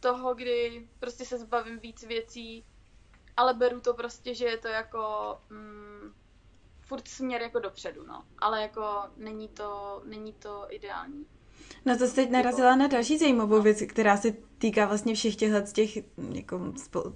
[0.00, 2.64] toho, kdy prostě se zbavím víc věcí,
[3.36, 5.00] ale beru to prostě, že je to jako
[5.50, 6.12] mm,
[6.80, 8.24] furt směr jako dopředu, no.
[8.38, 11.26] Ale jako není to, není to ideální.
[11.84, 15.66] No to jsi teď narazila na další zajímavou věc, která se týká vlastně všech těchto
[15.66, 15.96] z těch
[16.32, 16.72] jako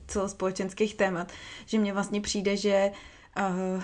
[0.06, 1.32] celospolečenských témat,
[1.66, 2.92] že mně vlastně přijde, že
[3.38, 3.82] uh,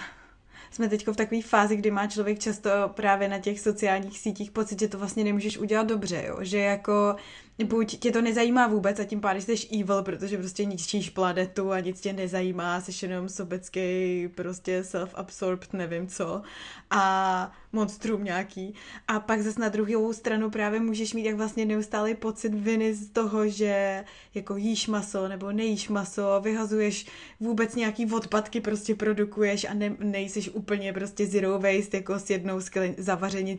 [0.71, 4.81] jsme teď v takové fázi, kdy má člověk často právě na těch sociálních sítích pocit,
[4.81, 6.39] že to vlastně nemůžeš udělat dobře, jo?
[6.41, 7.17] že jako
[7.63, 11.81] buď tě to nezajímá vůbec a tím pádem jsi evil, protože prostě ničíš planetu a
[11.81, 16.43] nic tě nezajímá, jsi jenom sobecký, prostě self-absorbed, nevím co
[16.91, 18.75] a monstrum nějaký.
[19.09, 23.11] A pak zase na druhou stranu právě můžeš mít jak vlastně neustálý pocit viny z
[23.11, 27.07] toho, že jako jíš maso nebo nejíš maso, vyhazuješ
[27.41, 32.61] vůbec nějaký odpadky, prostě produkuješ a ne, nejsiš úplně prostě zero waste, jako s jednou
[32.61, 33.59] sklen, zavařeni,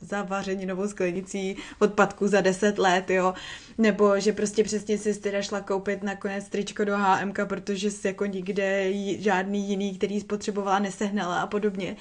[0.00, 3.34] zavařeninovou sklenicí odpadků za deset let, jo,
[3.78, 8.26] nebo že prostě přesně si teda šla koupit nakonec tričko do HMK, protože jsi jako
[8.26, 11.96] nikde žádný jiný, který spotřebovala, nesehnala a podobně.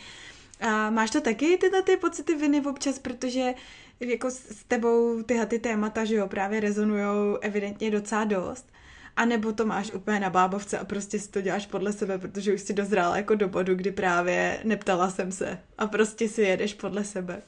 [0.59, 3.53] A máš to taky, tyhle ty pocity viny občas, protože
[3.99, 8.71] jako s tebou tyhle ty témata, že jo, právě rezonujou evidentně docela dost.
[9.15, 12.53] A nebo to máš úplně na bábovce a prostě si to děláš podle sebe, protože
[12.53, 16.73] už si dozrála jako do bodu, kdy právě neptala jsem se a prostě si jedeš
[16.73, 17.41] podle sebe.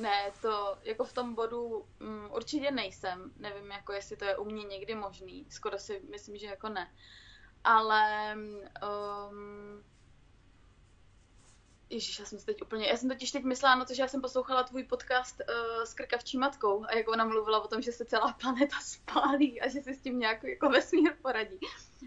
[0.00, 3.32] Ne, to jako v tom bodu um, určitě nejsem.
[3.36, 5.46] Nevím, jako jestli to je u mě někdy možný.
[5.50, 6.94] Skoro si myslím, že jako ne.
[7.64, 9.84] Ale um,
[11.90, 14.08] Ježíš, já jsem se teď úplně, já jsem totiž teď myslela na to, že já
[14.08, 17.92] jsem poslouchala tvůj podcast uh, s krkavčí matkou a jak ona mluvila o tom, že
[17.92, 21.58] se celá planeta spálí a že si s tím nějak jako vesmír poradí.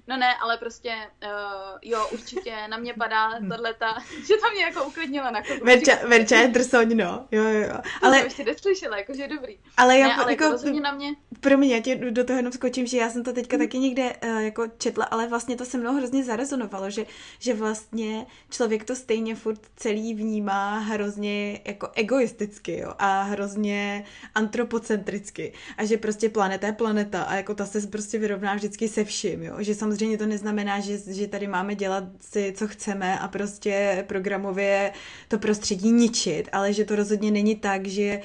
[0.08, 0.94] No ne, ale prostě,
[1.24, 5.66] uh, jo, určitě na mě padá tohleta, že to mě jako uklidnilo na kogu.
[5.66, 7.78] Verča, Verča je drsoň, no, jo, jo, jo.
[8.02, 8.20] Ale...
[8.20, 9.58] To ještě neslyšela, jakože je dobrý.
[9.78, 11.16] Ale, já, ne, ale jako, jako na mě.
[11.40, 13.64] Pro mě, já tě do toho jenom skočím, že já jsem to teďka mm.
[13.64, 17.06] taky někde uh, jako četla, ale vlastně to se mnou hrozně zarezonovalo, že,
[17.40, 25.54] že vlastně člověk to stejně furt celý vnímá hrozně jako egoisticky, jo, a hrozně antropocentricky.
[25.78, 29.44] A že prostě planeta je planeta a jako ta se prostě vyrovná vždycky se vším,
[29.44, 34.06] jo, že samozřejmě to neznamená, že, že tady máme dělat si, co chceme a prostě
[34.08, 34.92] programově
[35.28, 38.22] to prostředí ničit, ale že to rozhodně není tak, že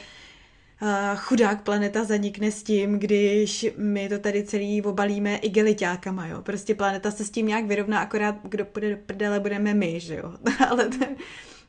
[0.83, 6.43] uh, chudák planeta zanikne s tím, když my to tady celý obalíme igeliťákama, jo.
[6.43, 10.17] Prostě planeta se s tím nějak vyrovná, akorát kdo půjde do prdele, budeme my, že
[10.17, 10.33] jo.
[10.71, 11.17] ale ten,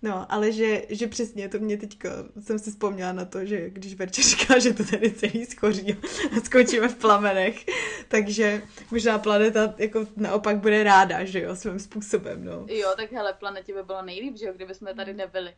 [0.04, 3.96] No, ale že, že přesně, to mě teďka, jsem si vzpomněla na to, že když
[3.96, 5.98] Verče říká, že to tady celý schoří
[6.38, 7.66] a skočíme v plamenech,
[8.08, 12.66] takže možná planeta jako naopak bude ráda, že jo, svým způsobem, no.
[12.68, 15.56] Jo, tak hele, planetě by bylo nejlíp, že jo, kdyby jsme tady nebyli.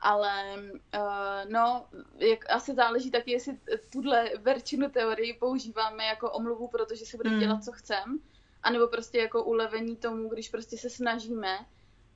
[0.00, 1.84] Ale uh, no,
[2.18, 3.58] jak, asi záleží taky, jestli
[3.92, 7.40] tuhle verčinu teorii používáme jako omluvu, protože si budeme mm.
[7.40, 8.18] dělat, co chcem,
[8.62, 11.58] anebo prostě jako ulevení tomu, když prostě se snažíme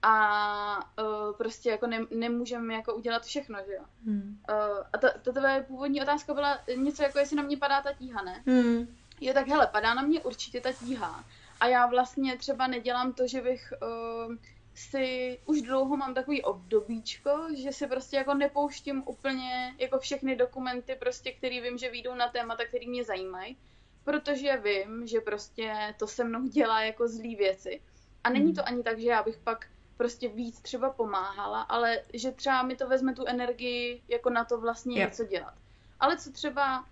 [0.03, 3.85] a uh, prostě jako ne, nemůžeme jako udělat všechno, že jo.
[4.05, 4.41] Hmm.
[4.51, 7.93] Uh, a ta, ta tvoje původní otázka byla něco jako, jestli na mě padá ta
[7.93, 8.43] tíha, ne?
[8.47, 8.97] Hmm.
[9.21, 11.25] Jo, tak hele, padá na mě určitě ta tíha.
[11.61, 14.35] A já vlastně třeba nedělám to, že bych uh,
[14.75, 20.97] si, už dlouho mám takový obdobíčko, že si prostě jako nepouštím úplně jako všechny dokumenty
[20.99, 23.57] prostě, který vím, že výjdou na témata, který mě zajímají,
[24.05, 27.81] protože vím, že prostě to se mnou dělá jako zlý věci.
[28.25, 28.55] A není hmm.
[28.55, 29.67] to ani tak, že já bych pak
[29.97, 34.61] prostě víc třeba pomáhala, ale že třeba mi to vezme tu energii jako na to
[34.61, 35.11] vlastně yeah.
[35.11, 35.55] něco dělat.
[36.01, 36.85] Ale co třeba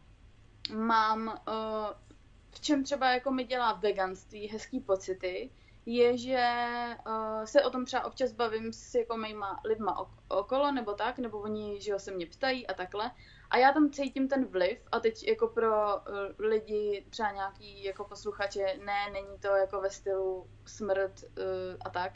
[0.72, 1.54] mám, uh,
[2.50, 5.50] v čem třeba jako mi dělá veganství hezký pocity,
[5.86, 6.48] je, že
[7.06, 11.38] uh, se o tom třeba občas bavím s jako mýma lidma okolo, nebo tak, nebo
[11.38, 13.10] oni, že jo, se mě ptají a takhle.
[13.50, 16.02] A já tam cítím ten vliv a teď jako pro uh,
[16.38, 22.12] lidi, třeba nějaký jako posluchače, ne, není to jako ve stylu smrt uh, a tak,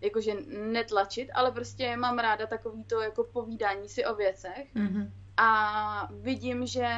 [0.00, 0.34] jakože
[0.72, 4.74] netlačit, ale prostě mám ráda takový to jako povídání si o věcech.
[4.74, 5.10] Mm-hmm.
[5.36, 6.88] A vidím, že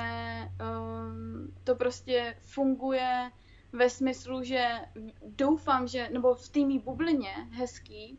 [0.60, 3.30] um, to prostě funguje
[3.72, 4.68] ve smyslu, že
[5.22, 8.18] doufám, že, nebo v té bublině hezký,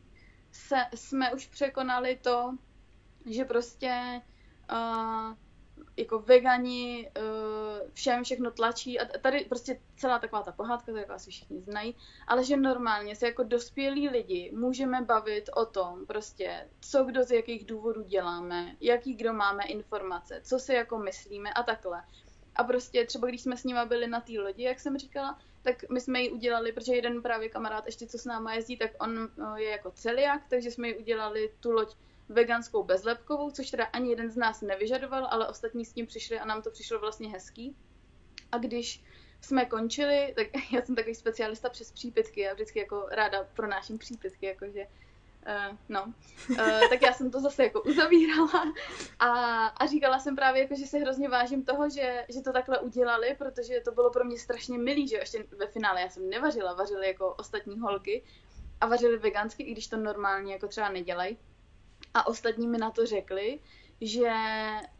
[0.51, 2.57] se, jsme už překonali to,
[3.25, 4.21] že prostě
[4.71, 5.33] uh,
[5.97, 11.13] jako vegani uh, všem všechno tlačí a tady prostě celá taková ta pohádka, to jako
[11.13, 11.95] asi všichni znají,
[12.27, 17.31] ale že normálně se jako dospělí lidi můžeme bavit o tom prostě, co kdo z
[17.31, 22.03] jakých důvodů děláme, jaký kdo máme informace, co si jako myslíme a takhle.
[22.55, 25.89] A prostě třeba když jsme s nima byli na té lodi, jak jsem říkala, tak
[25.89, 29.29] my jsme ji udělali, protože jeden právě kamarád ještě co s náma jezdí, tak on
[29.37, 31.95] uh, je jako celiak, takže jsme ji udělali tu loď
[32.29, 36.45] veganskou bezlepkovou, což teda ani jeden z nás nevyžadoval, ale ostatní s tím přišli a
[36.45, 37.75] nám to přišlo vlastně hezký.
[38.51, 39.03] A když
[39.41, 44.45] jsme končili, tak já jsem takový specialista přes přípitky, já vždycky jako ráda pronáším přípitky,
[44.45, 44.87] jakože
[45.47, 46.13] Uh, no,
[46.49, 46.57] uh,
[46.89, 48.73] tak já jsem to zase jako uzavírala
[49.19, 49.29] a,
[49.65, 53.35] a říkala jsem právě, jako, že si hrozně vážím toho, že, že to takhle udělali,
[53.37, 57.07] protože to bylo pro mě strašně milý, že ještě ve finále já jsem nevařila, vařili
[57.07, 58.23] jako ostatní holky
[58.81, 61.37] a vařili vegansky, i když to normálně jako třeba nedělají.
[62.13, 63.59] A ostatní mi na to řekli,
[64.01, 64.31] že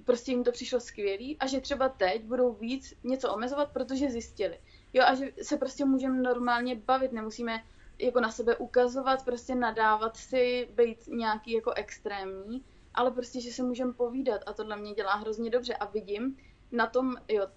[0.06, 4.60] prostě jim to přišlo skvělý a že třeba teď budou víc něco omezovat, protože zjistili.
[4.94, 7.64] Jo, a že se prostě můžeme normálně bavit, nemusíme
[8.00, 13.64] jako na sebe ukazovat, prostě nadávat si, být nějaký jako extrémní, ale prostě, že se
[13.64, 16.38] můžeme povídat a tohle mě dělá hrozně dobře a vidím
[16.72, 17.48] na tom, jo,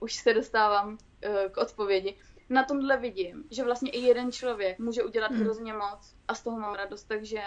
[0.00, 0.98] už se dostávám uh,
[1.52, 2.16] k odpovědi,
[2.48, 5.40] na tomhle vidím, že vlastně i jeden člověk může udělat hmm.
[5.40, 7.42] hrozně moc a z toho mám radost, takže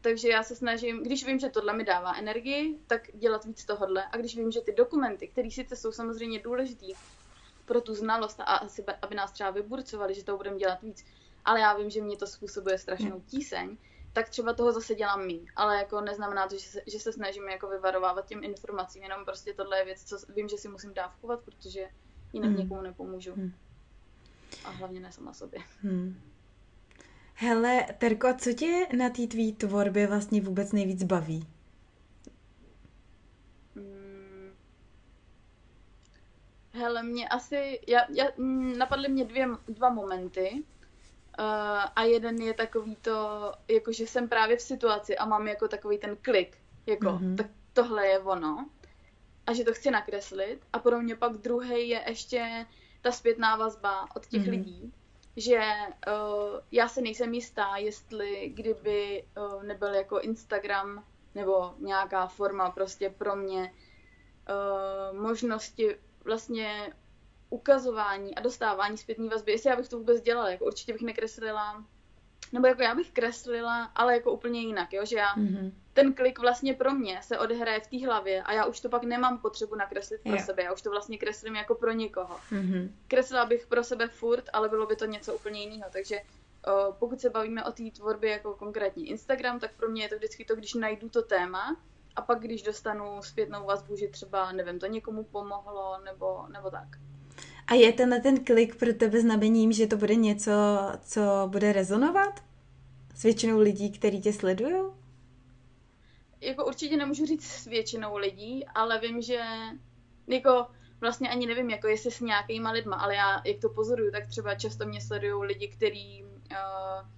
[0.00, 4.04] takže já se snažím, když vím, že tohle mi dává energii, tak dělat víc tohohle.
[4.12, 6.92] A když vím, že ty dokumenty, které sice jsou samozřejmě důležitý
[7.64, 11.04] pro tu znalost a asi, aby nás třeba vyburcovali, že to budeme dělat víc,
[11.44, 13.22] ale já vím, že mě to způsobuje strašnou hmm.
[13.26, 13.76] tíseň,
[14.12, 15.46] tak třeba toho zase dělám míň.
[15.56, 19.54] Ale jako neznamená to, že se, že se snažíme jako vyvarovávat těm informacím, jenom prostě
[19.54, 21.88] tohle je věc, co vím, že si musím dávkovat, protože
[22.32, 22.58] jinak hmm.
[22.58, 23.32] někomu nepomůžu.
[23.32, 23.52] Hmm.
[24.64, 25.60] A hlavně ne sama sobě.
[25.82, 26.29] Hmm.
[27.42, 31.46] Hele, Terko, a co tě na té tvý tvorbě vlastně vůbec nejvíc baví?
[33.76, 34.54] Hmm.
[36.72, 40.50] Hele, mě asi, já, já, mm, napadly mě dvě, dva momenty.
[40.52, 41.44] Uh,
[41.96, 45.98] a jeden je takový to, jako že jsem právě v situaci a mám jako takový
[45.98, 47.36] ten klik, jako mm-hmm.
[47.36, 48.68] tak tohle je ono.
[49.46, 50.60] A že to chci nakreslit.
[50.72, 52.66] A pro mě pak druhý je ještě
[53.00, 54.50] ta zpětná vazba od těch mm-hmm.
[54.50, 54.92] lidí,
[55.36, 55.60] že
[56.06, 61.04] uh, já se nejsem jistá, jestli kdyby uh, nebyl jako Instagram
[61.34, 63.72] nebo nějaká forma prostě pro mě
[65.12, 66.92] uh, možnosti vlastně
[67.50, 71.84] ukazování a dostávání zpětní vazby, jestli já bych to vůbec dělala, jako určitě bych nekreslila
[72.52, 75.72] nebo jako já bych kreslila, ale jako úplně jinak, jo, že já, mm-hmm.
[75.92, 79.02] ten klik vlastně pro mě se odehraje v té hlavě a já už to pak
[79.02, 80.46] nemám potřebu nakreslit pro yeah.
[80.46, 82.36] sebe, já už to vlastně kreslím jako pro někoho.
[82.52, 82.90] Mm-hmm.
[83.08, 86.20] Kreslila bych pro sebe furt, ale bylo by to něco úplně jiného, takže
[86.66, 90.16] o, pokud se bavíme o té tvorbě jako konkrétně Instagram, tak pro mě je to
[90.16, 91.76] vždycky to, když najdu to téma
[92.16, 96.88] a pak když dostanu zpětnou vazbu, že třeba, nevím, to někomu pomohlo nebo, nebo tak.
[97.70, 100.52] A je tenhle ten klik pro tebe znamením, že to bude něco,
[101.02, 102.40] co bude rezonovat?
[103.14, 104.82] S většinou lidí, kteří tě sledují?
[106.40, 109.40] Jako určitě nemůžu říct s většinou lidí, ale vím, že
[110.26, 110.66] jako
[111.00, 114.54] vlastně ani nevím, jako jestli s nějakýma lidma, ale já, jak to pozoruju, tak třeba
[114.54, 117.08] často mě sledují lidi, který, uh,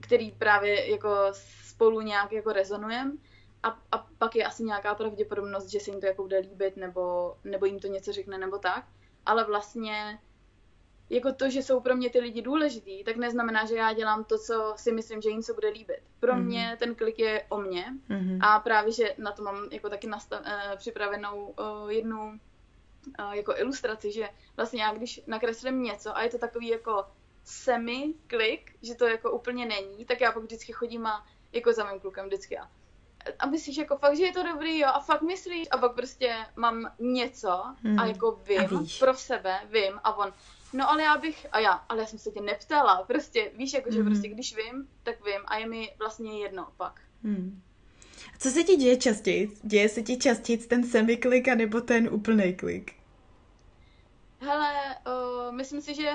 [0.00, 1.08] který právě jako
[1.66, 3.12] spolu nějak jako rezonujeme
[3.62, 7.34] a, a pak je asi nějaká pravděpodobnost, že se jim to jako bude líbit nebo,
[7.44, 8.84] nebo jim to něco řekne nebo tak
[9.26, 10.18] ale vlastně
[11.10, 14.38] jako to, že jsou pro mě ty lidi důležitý, tak neznamená, že já dělám to,
[14.38, 16.00] co si myslím, že jim se bude líbit.
[16.20, 16.44] Pro mm-hmm.
[16.44, 18.38] mě ten klik je o mně mm-hmm.
[18.40, 22.40] a právě, že na to mám jako taky nastav, uh, připravenou uh, jednu
[23.18, 27.04] uh, jako ilustraci, že vlastně já když nakreslím něco a je to takový jako
[27.44, 32.00] semi-klik, že to jako úplně není, tak já pak vždycky chodím a jako za mým
[32.00, 32.70] klukem vždycky a
[33.38, 36.36] a myslíš jako fakt, že je to dobrý, jo, a fakt myslíš, a pak prostě
[36.56, 37.98] mám něco hmm.
[37.98, 40.32] a jako vím a pro sebe, vím a on,
[40.72, 43.90] no ale já bych, a já, ale já jsem se tě neptala, prostě víš, jako,
[43.90, 44.06] že hmm.
[44.06, 47.00] prostě když vím, tak vím a je mi vlastně jedno pak.
[47.22, 47.62] Hmm.
[48.34, 49.50] A co se ti děje častěji?
[49.62, 52.92] Děje se ti častěji ten semiklik nebo ten úplný klik?
[54.40, 56.10] Hele, uh, myslím si, že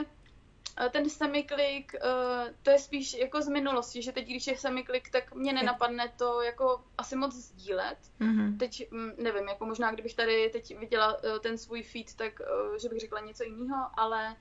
[0.92, 5.36] ten semiklik, uh, to je spíš jako z minulosti, že teď, když je semiklik, tak
[5.36, 7.98] mě nenapadne to jako asi moc sdílet.
[8.20, 8.58] Mm-hmm.
[8.58, 12.78] Teď mm, nevím, jako možná kdybych tady teď viděla uh, ten svůj feed, tak uh,
[12.78, 14.36] že bych řekla něco jiného, ale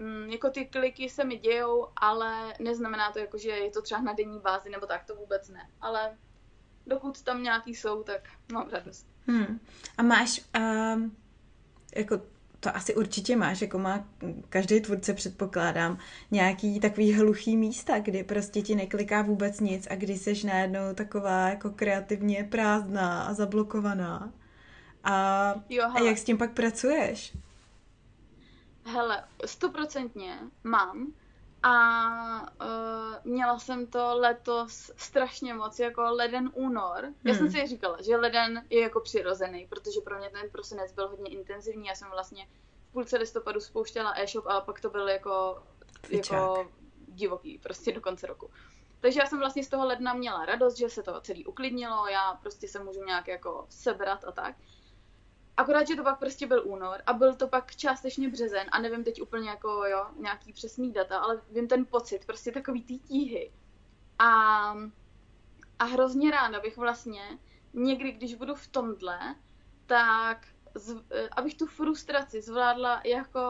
[0.00, 4.00] um, jako ty kliky se mi dějou, ale neznamená to jako, že je to třeba
[4.00, 5.70] na denní bázi nebo tak, to vůbec ne.
[5.80, 6.18] Ale
[6.86, 9.06] dokud tam nějaký jsou, tak mám radost.
[9.26, 9.60] Hmm.
[9.98, 11.02] A máš uh,
[11.96, 12.20] jako
[12.62, 14.04] to asi určitě máš, jako má
[14.48, 15.98] každý tvůrce, předpokládám,
[16.30, 21.48] nějaký takový hluchý místa, kdy prostě ti nekliká vůbec nic a kdy seš najednou taková
[21.48, 24.32] jako kreativně prázdná a zablokovaná.
[25.04, 27.36] A, jo, a jak s tím pak pracuješ?
[28.84, 31.12] Hele, stoprocentně mám
[31.62, 37.04] a uh, měla jsem to letos strašně moc, jako leden, únor.
[37.04, 37.14] Hmm.
[37.24, 37.50] Já jsem hmm.
[37.50, 41.86] si říkala, že leden je jako přirozený, protože pro mě ten prosinec byl hodně intenzivní.
[41.86, 42.48] Já jsem vlastně
[42.88, 45.62] v půlce listopadu spouštěla e-shop a pak to byl jako,
[46.10, 46.70] jako
[47.08, 48.50] divoký, prostě do konce roku.
[49.00, 52.34] Takže já jsem vlastně z toho ledna měla radost, že se to celý uklidnilo, já
[52.34, 54.56] prostě se můžu nějak jako sebrat a tak.
[55.62, 59.04] Akorát, že to pak prostě byl únor a byl to pak částečně březen a nevím
[59.04, 63.52] teď úplně jako, jo, nějaký přesný data, ale vím ten pocit, prostě takový tý tíhy.
[64.18, 64.28] A,
[65.78, 67.38] a hrozně ráda bych vlastně
[67.72, 69.34] někdy, když budu v tomhle,
[69.86, 70.96] tak z,
[71.36, 73.40] abych tu frustraci zvládla jako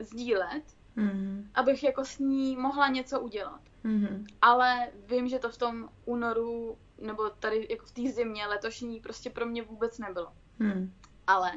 [0.00, 0.64] sdílet,
[0.96, 1.50] mm.
[1.54, 3.60] abych jako s ní mohla něco udělat.
[3.84, 4.24] Mm-hmm.
[4.42, 9.30] Ale vím, že to v tom únoru, nebo tady jako v té zimě letošní, prostě
[9.30, 10.32] pro mě vůbec nebylo.
[10.58, 10.94] Mm.
[11.26, 11.52] Ale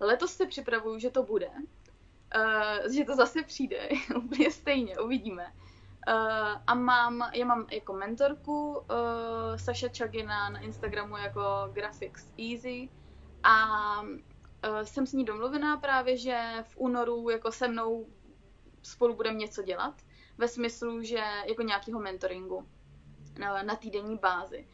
[0.00, 1.50] letos se připravuju, že to bude.
[2.36, 5.52] Uh, že to zase přijde, úplně stejně, uvidíme.
[6.08, 8.84] Uh, a mám, já mám jako mentorku uh,
[9.56, 12.88] Saša Čagina na Instagramu jako Graphics Easy
[13.42, 14.08] a uh,
[14.82, 18.06] jsem s ní domluvená právě, že v únoru jako se mnou
[18.82, 19.94] spolu budeme něco dělat
[20.38, 22.68] ve smyslu, že jako nějakého mentoringu
[23.38, 24.68] na, na týdenní bázi.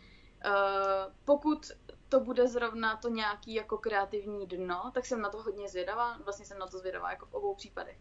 [0.47, 1.67] Uh, pokud
[2.11, 6.19] to bude zrovna to nějaký jako kreativní dno, tak jsem na to hodně zvědavá.
[6.25, 7.99] Vlastně jsem na to zvědavá jako v obou případech.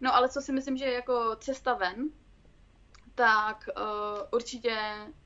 [0.00, 2.08] No ale co si myslím, že je jako cesta ven,
[3.14, 3.84] tak uh,
[4.32, 4.76] určitě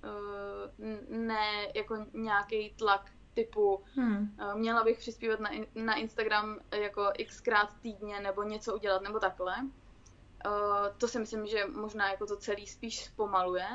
[0.04, 4.36] uh, ne jako nějaký tlak typu hmm.
[4.40, 9.54] uh, měla bych přispívat na, na Instagram jako xkrát týdně nebo něco udělat nebo takhle.
[9.62, 10.52] Uh,
[10.98, 13.66] to si myslím, že možná jako to celý spíš zpomaluje,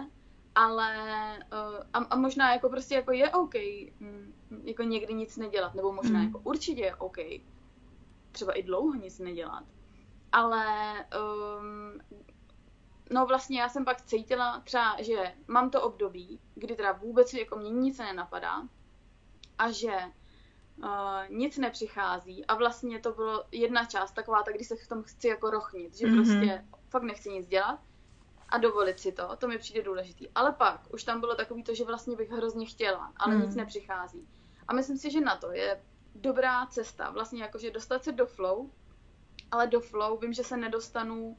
[0.56, 0.93] ale
[1.54, 3.56] uh, a, a možná jako prostě jako je OK
[3.99, 4.34] mm,
[4.64, 6.28] jako někdy nic nedělat, nebo možná hmm.
[6.28, 7.18] jako určitě je OK
[8.32, 9.64] třeba i dlouho nic nedělat,
[10.32, 10.66] ale
[11.60, 12.02] um,
[13.12, 17.58] no vlastně já jsem pak cítila třeba, že mám to období, kdy teda vůbec jako
[17.58, 18.68] mě nic nenapadá
[19.58, 19.97] a že
[20.84, 20.89] uh,
[21.30, 25.28] nic nepřichází a vlastně to bylo jedna část taková, tak když se v tom chci
[25.28, 26.16] jako rochnit, že mm-hmm.
[26.16, 27.80] prostě fakt nechci nic dělat
[28.52, 30.30] a dovolit si to, to mi přijde důležitý.
[30.36, 33.41] Ale pak už tam bylo takový to, že vlastně bych hrozně chtěla, ale mm.
[33.41, 34.28] nic nepřichází.
[34.68, 35.82] A myslím si, že na to je
[36.16, 38.70] dobrá cesta, vlastně jakože dostat se do flow,
[39.52, 41.38] ale do flow vím, že se nedostanu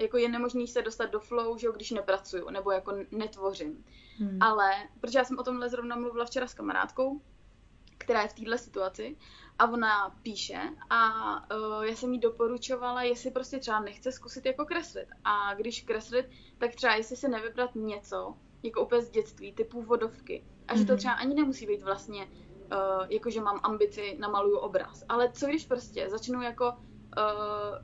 [0.00, 3.84] jako je nemožný se dostat do flow, že jo, když nepracuju, nebo jako netvořím.
[4.18, 4.38] Hmm.
[4.42, 7.20] Ale, protože já jsem o tomhle zrovna mluvila včera s kamarádkou,
[7.98, 9.16] která je v této situaci
[9.60, 11.10] a ona píše a
[11.56, 15.08] uh, já jsem jí doporučovala, jestli prostě třeba nechce zkusit jako kreslit.
[15.24, 16.26] A když kreslit,
[16.58, 20.44] tak třeba jestli se nevybrat něco, jako úplně z dětství, typu vodovky.
[20.68, 20.98] A že to hmm.
[20.98, 25.04] třeba ani nemusí být vlastně, uh, jako že mám ambici, namaluju obraz.
[25.08, 26.74] Ale co když prostě začnu jako uh,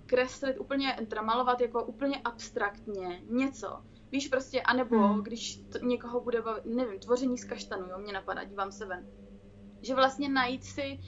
[0.06, 3.82] kreslit úplně, teda malovat jako úplně abstraktně něco.
[4.12, 5.22] Víš prostě, anebo hmm.
[5.22, 9.06] když to, někoho bude bavit, nevím, tvoření z kaštanu, jo, mě napadá, dívám se ven.
[9.82, 11.00] Že vlastně najít si,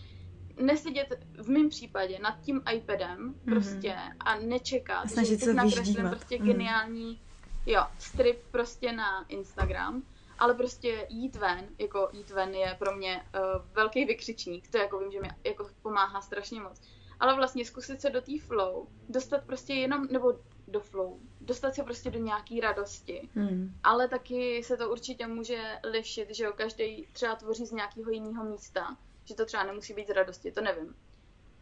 [0.59, 3.35] nesedět v mém případě nad tím iPadem hmm.
[3.45, 6.47] prostě a nečekat, a že teď nakreslím prostě hmm.
[6.47, 7.21] geniální,
[7.67, 10.03] jo, strip prostě na Instagram,
[10.39, 14.99] ale prostě jít ven, jako jít ven je pro mě uh, velký vykřičník, to jako
[14.99, 16.81] vím, že mi jako pomáhá strašně moc
[17.21, 20.33] ale vlastně zkusit se do té flow, dostat prostě jenom, nebo
[20.69, 23.29] do flow, dostat se prostě do nějaký radosti.
[23.35, 23.75] Hmm.
[23.83, 28.45] Ale taky se to určitě může lišit, že jo, každý třeba tvoří z nějakého jiného
[28.45, 28.97] místa,
[29.29, 30.97] že to třeba nemusí být z radosti, to nevím.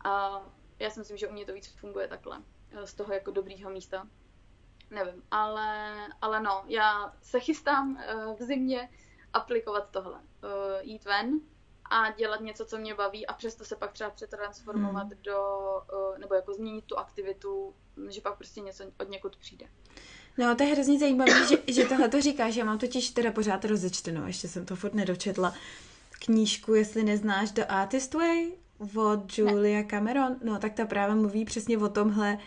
[0.05, 0.43] A
[0.79, 2.43] já si myslím, že u mě to víc funguje takhle,
[2.85, 4.09] z toho jako dobrýho místa.
[4.91, 8.89] Nevím, ale, ale no, já se chystám eh, v zimě
[9.33, 10.21] aplikovat tohle.
[10.45, 11.41] Eh, jít ven,
[11.91, 15.23] a dělat něco, co mě baví a přesto se pak třeba přetransformovat hmm.
[15.23, 15.39] do,
[15.93, 17.75] eh, nebo jako změnit tu aktivitu,
[18.09, 19.67] že pak prostě něco od někud přijde.
[20.39, 22.57] No, to je hrozně zajímavé, že, že tohle to říkáš.
[22.57, 25.55] Já mám totiž teda pořád rozečteno, ještě jsem to furt nedočetla.
[26.19, 28.47] Knížku, jestli neznáš, The Artist Way
[28.97, 29.85] od Julia ne.
[29.85, 30.37] Cameron.
[30.45, 32.39] No, tak ta právě mluví přesně o tomhle,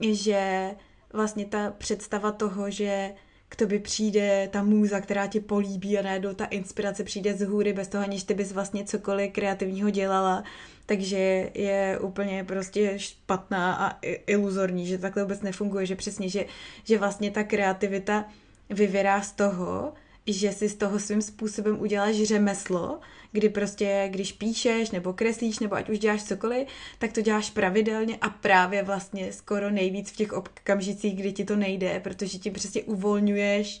[0.00, 0.70] že
[1.12, 3.14] vlastně ta představa toho, že
[3.48, 7.72] k tobě přijde ta můza, která tě políbí a najednou ta inspirace přijde z hůry
[7.72, 10.44] bez toho, aniž ty bys vlastně cokoliv kreativního dělala,
[10.86, 16.44] takže je úplně prostě špatná a iluzorní, že takhle vůbec nefunguje, že přesně, že,
[16.84, 18.24] že vlastně ta kreativita
[18.70, 19.92] vyvěrá z toho,
[20.26, 23.00] že si z toho svým způsobem uděláš řemeslo,
[23.32, 26.68] kdy prostě, když píšeš nebo kreslíš, nebo ať už děláš cokoliv,
[26.98, 31.56] tak to děláš pravidelně a právě vlastně skoro nejvíc v těch okamžicích, kdy ti to
[31.56, 33.80] nejde, protože ti přesně uvolňuješ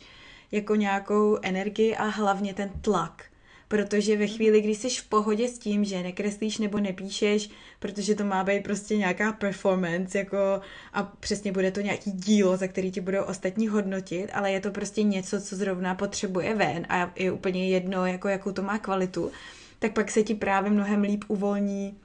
[0.52, 3.24] jako nějakou energii a hlavně ten tlak
[3.72, 8.24] protože ve chvíli, kdy jsi v pohodě s tím, že nekreslíš nebo nepíšeš, protože to
[8.24, 10.60] má být prostě nějaká performance, jako
[10.92, 14.70] a přesně bude to nějaký dílo, za který ti budou ostatní hodnotit, ale je to
[14.70, 19.30] prostě něco, co zrovna potřebuje ven a je úplně jedno, jako jakou to má kvalitu,
[19.78, 21.96] tak pak se ti právě mnohem líp uvolní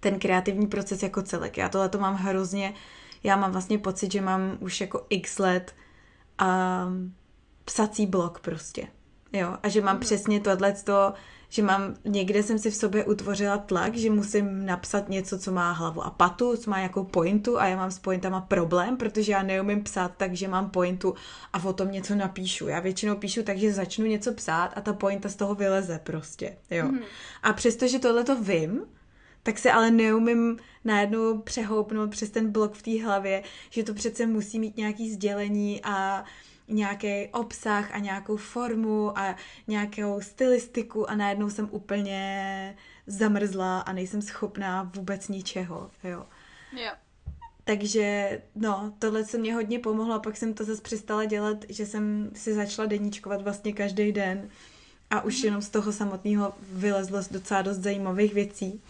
[0.00, 1.58] ten kreativní proces jako celek.
[1.58, 2.74] Já tohle to mám hrozně,
[3.24, 5.74] já mám vlastně pocit, že mám už jako x let
[6.38, 6.88] a
[7.64, 8.86] psací blok prostě.
[9.32, 10.00] Jo, a že mám mm.
[10.00, 10.74] přesně tohle,
[11.48, 15.72] že mám, někde jsem si v sobě utvořila tlak, že musím napsat něco, co má
[15.72, 19.42] hlavu a patu, co má nějakou pointu a já mám s pointama problém, protože já
[19.42, 21.14] neumím psát tak, že mám pointu
[21.52, 22.68] a o tom něco napíšu.
[22.68, 26.56] Já většinou píšu tak, že začnu něco psát a ta pointa z toho vyleze prostě,
[26.70, 26.88] jo.
[26.88, 27.00] Mm.
[27.42, 28.80] A přestože tohle to vím,
[29.42, 34.26] tak se ale neumím najednou přehoupnout přes ten blok v té hlavě, že to přece
[34.26, 36.24] musí mít nějaký sdělení a
[36.68, 39.36] nějaký obsah a nějakou formu a
[39.66, 42.76] nějakou stylistiku a najednou jsem úplně
[43.06, 46.26] zamrzla a nejsem schopná vůbec ničeho, jo.
[46.72, 46.92] Jo.
[47.64, 52.30] Takže no, tohle se mě hodně pomohlo, pak jsem to zase přestala dělat, že jsem
[52.34, 54.48] si začala deníčkovat vlastně každý den
[55.10, 55.44] a už mm-hmm.
[55.44, 58.82] jenom z toho samotného vylezlo docela dost zajímavých věcí.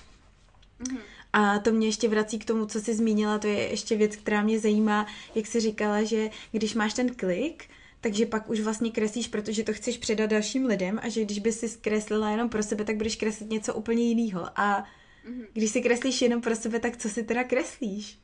[0.82, 1.00] Mm-hmm.
[1.32, 4.42] A to mě ještě vrací k tomu, co jsi zmínila, to je ještě věc, která
[4.42, 7.64] mě zajímá, jak jsi říkala, že když máš ten klik,
[8.00, 11.60] takže pak už vlastně kreslíš, protože to chceš předat dalším lidem a že když bys
[11.60, 14.48] si zkreslila jenom pro sebe, tak budeš kreslit něco úplně jiného.
[14.56, 14.84] A
[15.28, 15.46] mm-hmm.
[15.52, 18.18] když si kreslíš jenom pro sebe, tak co si teda kreslíš?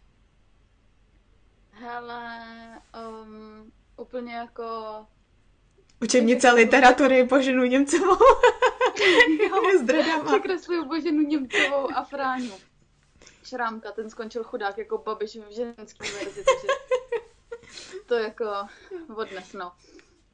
[1.70, 2.38] Hele,
[3.22, 4.64] um, úplně jako...
[6.02, 8.16] Učebnice literatury Boženu Němcovou.
[9.40, 9.62] jo,
[10.22, 12.54] s Překresluju Boženu Němcovou a Fráňu.
[13.42, 16.66] Šrámka, ten skončil chudák jako babiš v ženský verzi, takže
[18.06, 18.44] to jako
[19.16, 19.72] odnes, no.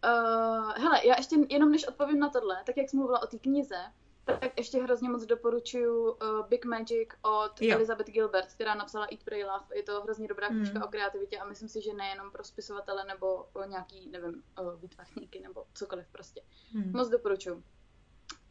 [0.05, 3.39] Uh, hele, já ještě jenom než odpovím na tohle, tak jak jsem mluvila o té
[3.39, 3.77] knize,
[4.25, 7.75] tak ještě hrozně moc doporučuju uh, Big Magic od jo.
[7.75, 9.65] Elizabeth Gilbert, která napsala Eat, Pray, Love.
[9.75, 10.59] Je to hrozně dobrá hmm.
[10.59, 10.85] knižka mm.
[10.85, 15.41] o kreativitě a myslím si, že nejenom pro spisovatele nebo o nějaký, nevím, uh, výtvarníky
[15.41, 16.43] nebo cokoliv prostě.
[16.75, 16.93] Mm.
[16.93, 17.63] Moc doporučuju.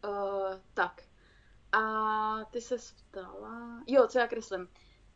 [0.07, 1.01] Uh, tak.
[1.71, 2.75] A ty se
[3.09, 3.83] ptala...
[3.87, 4.69] Jo, co já kreslím.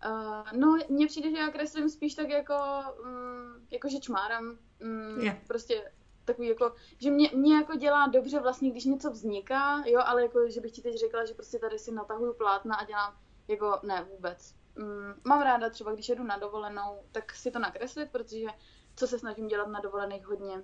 [0.05, 2.55] Uh, no, mně přijde, že já kreslím spíš tak jako,
[3.03, 4.57] um, jako že čmáram.
[4.81, 5.37] Um, yeah.
[5.47, 5.91] Prostě
[6.25, 10.49] takový jako, že mě, mě jako dělá dobře vlastně, když něco vzniká, jo, ale jako,
[10.49, 13.17] že bych ti teď řekla, že prostě tady si natahuju plátna a dělám,
[13.47, 14.55] jako ne vůbec.
[14.77, 18.47] Um, mám ráda třeba, když jedu na dovolenou, tak si to nakreslit, protože
[18.95, 20.63] co se snažím dělat na dovolených hodně,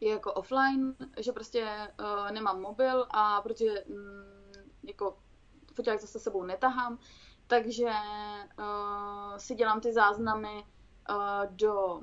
[0.00, 3.96] je jako offline, že prostě uh, nemám mobil a protože um,
[4.82, 5.18] jako
[5.74, 6.98] foťák zase sebou netahám,
[7.46, 7.90] takže
[8.58, 10.64] uh, si dělám ty záznamy
[11.10, 12.02] uh, do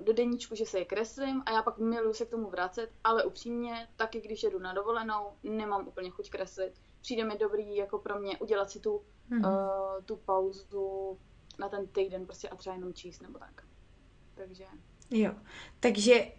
[0.00, 3.24] do deníčku, že se je kreslím a já pak miluju se k tomu vracet, ale
[3.24, 6.80] upřímně, taky když jedu na dovolenou, nemám úplně chuť kreslit.
[7.00, 9.96] Přijde mi dobrý jako pro mě udělat si tu, mm-hmm.
[9.96, 11.18] uh, tu pauzu
[11.58, 13.64] na ten týden prostě a třeba jenom číst nebo tak.
[14.34, 14.64] Takže...
[15.10, 15.34] Jo,
[15.80, 16.32] takže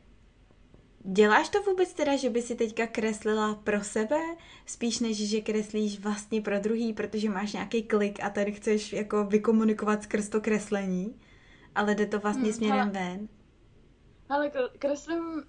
[1.03, 4.19] Děláš to vůbec teda, že by si teďka kreslila pro sebe,
[4.65, 9.23] spíš než, že kreslíš vlastně pro druhý, protože máš nějaký klik a tady chceš jako
[9.23, 11.19] vykomunikovat skrz to kreslení?
[11.75, 13.29] ale jde to vlastně hmm, směrem ale, ven.
[14.29, 15.43] Ale kreslím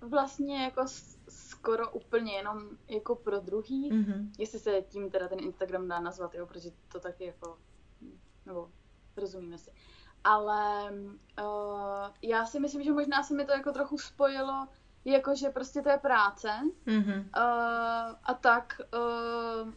[0.00, 0.84] vlastně jako
[1.28, 4.30] skoro úplně jenom jako pro druhý, mm-hmm.
[4.38, 7.58] jestli se tím teda ten Instagram dá nazvat, jo, protože to taky jako,
[8.46, 8.70] nebo
[9.16, 9.70] rozumíme si.
[10.24, 14.68] Ale uh, já si myslím, že možná se mi to jako trochu spojilo,
[15.04, 16.48] jako že prostě to je práce
[16.86, 17.18] mm-hmm.
[17.18, 19.70] uh, a tak uh,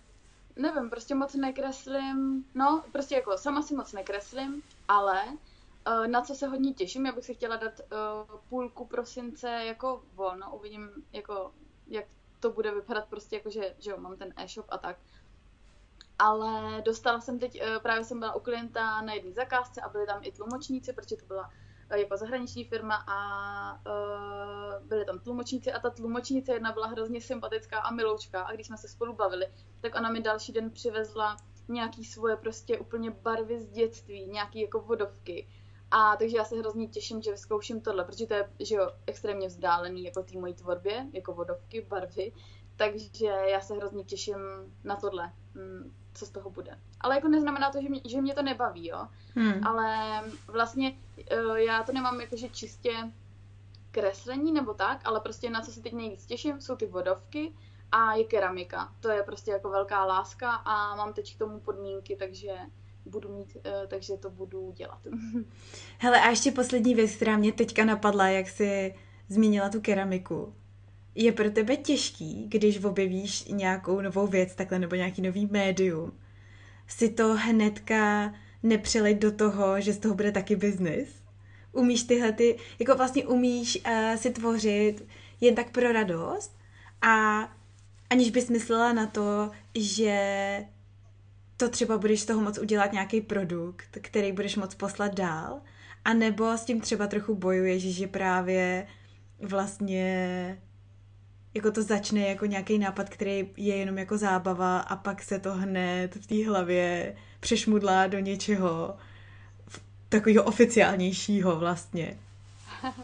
[0.56, 5.24] nevím, prostě moc nekreslím, no prostě jako sama si moc nekreslím, ale
[5.88, 10.04] Eh, na co se hodně těším, já bych si chtěla dát uh, půlku prosince jako
[10.14, 11.54] volno, uvidím, jako,
[11.88, 12.06] jak
[12.40, 14.98] to bude vypadat prostě jako, že, že jo, mám ten e-shop a tak.
[16.20, 20.06] Ale dostala jsem teď, uh, právě jsem byla u klienta na jedné zakázce a byli
[20.06, 21.54] tam i tlumočníci, protože to byla uh,
[21.96, 23.20] jako zahraniční firma a
[23.74, 28.42] uh, byli tam tlumočníci a ta tlumočnice jedna byla hrozně sympatická a miloučká.
[28.42, 29.48] A když jsme se spolu bavili,
[29.82, 34.80] tak ona mi další den přivezla nějaký svoje prostě úplně barvy z dětství, nějaký jako
[34.80, 35.48] vodovky.
[35.92, 39.48] A takže já se hrozně těším, že vyzkouším tohle, protože to je že jo, extrémně
[39.48, 42.34] vzdálený jako té mojí tvorbě, jako vodovky, barvy.
[42.76, 44.38] Takže já se hrozně těším
[44.84, 46.80] na tohle, mm, co z toho bude.
[47.02, 49.08] Ale jako neznamená to, že mě, že mě to nebaví, jo.
[49.36, 49.68] Hmm.
[49.68, 50.98] Ale vlastně
[51.32, 53.12] eh, já to nemám jakože čistě
[53.92, 57.54] kreslení nebo tak, ale prostě na co se teď nejvíc těším, jsou ty vodovky
[57.92, 58.94] a je keramika.
[59.00, 62.54] To je prostě jako velká láska a mám teď k tomu podmínky, takže
[63.06, 65.00] budu mít, uh, takže to budu dělat.
[65.98, 68.96] Hele, a ještě poslední věc, která mě teďka napadla, jak jsi
[69.30, 70.54] zmínila tu keramiku.
[71.20, 76.12] Je pro tebe těžký, když objevíš nějakou novou věc takhle, nebo nějaký nový médium,
[76.88, 78.34] si to hnedka
[78.64, 81.10] nepřelejt do toho, že z toho bude taky biznis?
[81.72, 85.08] Umíš tyhle ty, jako vlastně umíš uh, si tvořit
[85.42, 86.58] jen tak pro radost
[87.02, 87.42] a
[88.10, 90.66] aniž bys myslela na to, že
[91.58, 95.62] to třeba budeš z toho moc udělat nějaký produkt, který budeš moc poslat dál,
[96.06, 98.88] a nebo s tím třeba trochu bojuješ, že právě
[99.42, 100.62] vlastně
[101.58, 105.54] jako to začne jako nějaký nápad, který je jenom jako zábava a pak se to
[105.54, 108.98] hned v té hlavě přešmudlá do něčeho
[110.10, 112.20] takového oficiálnějšího vlastně.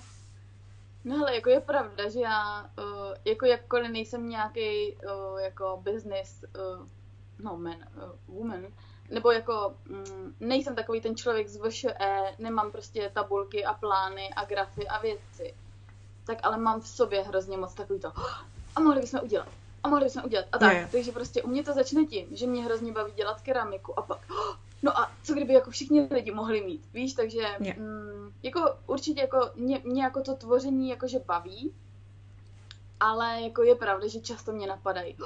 [1.06, 6.44] No hele, jako je pravda, že já uh, jako jakkoliv nejsem nějaký uh, jako business
[6.44, 6.88] uh,
[7.40, 7.78] no man,
[8.28, 8.66] woman,
[9.10, 14.46] nebo jako mm, nejsem takový ten člověk z VŠE, nemám prostě tabulky a plány a
[14.46, 15.54] grafy a věci,
[16.26, 18.12] tak ale mám v sobě hrozně moc takový to,
[18.76, 19.48] a mohli bychom udělat,
[19.84, 20.78] a mohli bychom udělat a tak.
[20.78, 20.88] Jo.
[20.91, 24.20] Takže prostě u mě to začne tím, že mě hrozně baví dělat keramiku a pak,
[24.84, 27.41] no a co kdyby jako všichni lidi mohli mít, víš, takže
[27.78, 31.74] mm, jako určitě jako mě, mě jako to tvoření jakože baví,
[33.00, 35.18] ale jako je pravda, že často mě napadají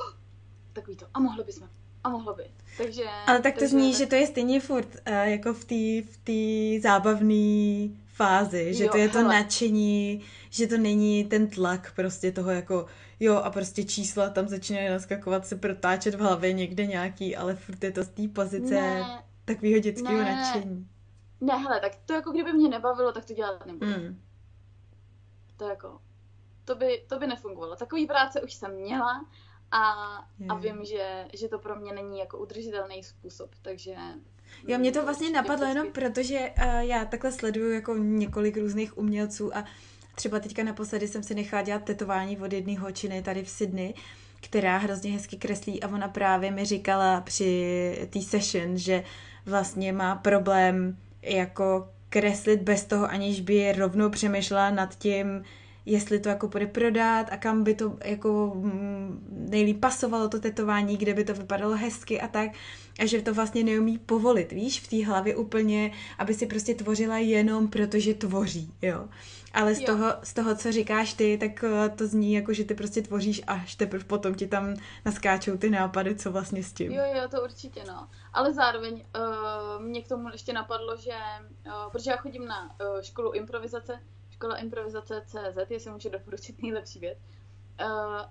[0.74, 1.69] takový to, a mohli bychom,
[2.03, 2.44] a mohlo by.
[2.78, 6.11] Takže, Ale tak to takže, zní, že to je stejně furt uh, jako v té
[6.11, 9.34] v tý zábavné fázi, že Jo, to je to hele.
[9.34, 12.85] nadšení, že to není ten tlak prostě toho jako
[13.19, 17.84] jo a prostě čísla tam začínají naskakovat, se protáčet v hlavě někde nějaký, ale furt
[17.84, 20.35] je to z té pozice ne, takového dětského ne.
[20.35, 20.88] nadšení.
[21.41, 23.91] ne, hele, tak to jako kdyby mě nebavilo, tak to dělat nebudu.
[23.91, 24.22] Mm.
[25.57, 26.02] To jako,
[26.65, 27.76] to by, to by nefungovalo.
[27.76, 29.26] Takový práce už jsem měla
[29.72, 29.81] a,
[30.49, 33.95] a vím, že, že to pro mě není jako udržitelný způsob, takže...
[34.68, 38.98] Jo, mě to vlastně napadlo jenom proto, že uh, já takhle sleduju jako několik různých
[38.98, 39.65] umělců a
[40.15, 43.94] třeba teďka naposledy jsem si nechala dělat tetování od jedné holčiny tady v Sydney,
[44.41, 49.03] která hrozně hezky kreslí a ona právě mi říkala při té session, že
[49.45, 55.44] vlastně má problém jako kreslit bez toho, aniž by rovnou přemýšlela nad tím,
[55.86, 60.98] jestli to jako bude prodat a kam by to jako mm, nejlíp pasovalo to tetování,
[60.98, 62.52] kde by to vypadalo hezky a tak.
[62.99, 67.18] A že to vlastně neumí povolit, víš, v té hlavě úplně, aby si prostě tvořila
[67.18, 69.07] jenom protože tvoří, jo.
[69.53, 69.86] Ale z Jo.
[69.86, 73.41] toho, z toho, co říkáš ty, tak eh, to zní jako, že ty prostě tvoříš
[73.48, 74.76] až teprve potom ti tam
[75.06, 76.91] naskáčou ty nápady, co vlastně s tím.
[76.91, 78.07] Jo, jo, to určitě, no.
[78.34, 81.11] Ale zároveň uh, mě k tomu ještě napadlo, že,
[81.65, 83.99] uh, protože já chodím na uh, školu improvizace,
[84.30, 87.18] škola improvizace CZ, jestli můžu doporučit nejlepší věc.
[87.18, 87.36] Uh,